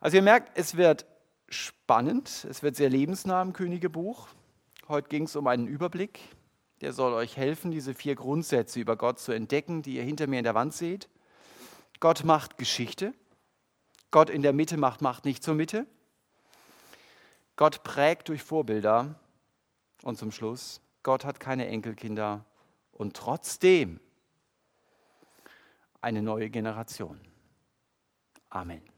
[0.00, 1.06] Also ihr merkt, es wird
[1.48, 4.28] spannend, es wird sehr lebensnah im Königebuch.
[4.88, 6.20] Heute ging es um einen Überblick,
[6.80, 10.38] der soll euch helfen, diese vier Grundsätze über Gott zu entdecken, die ihr hinter mir
[10.38, 11.08] in der Wand seht.
[11.98, 13.14] Gott macht Geschichte.
[14.10, 15.86] Gott in der Mitte macht Macht nicht zur Mitte.
[17.56, 19.14] Gott prägt durch Vorbilder.
[20.02, 22.44] Und zum Schluss, Gott hat keine Enkelkinder
[22.92, 23.98] und trotzdem
[26.00, 27.20] eine neue Generation.
[28.50, 28.88] Amen.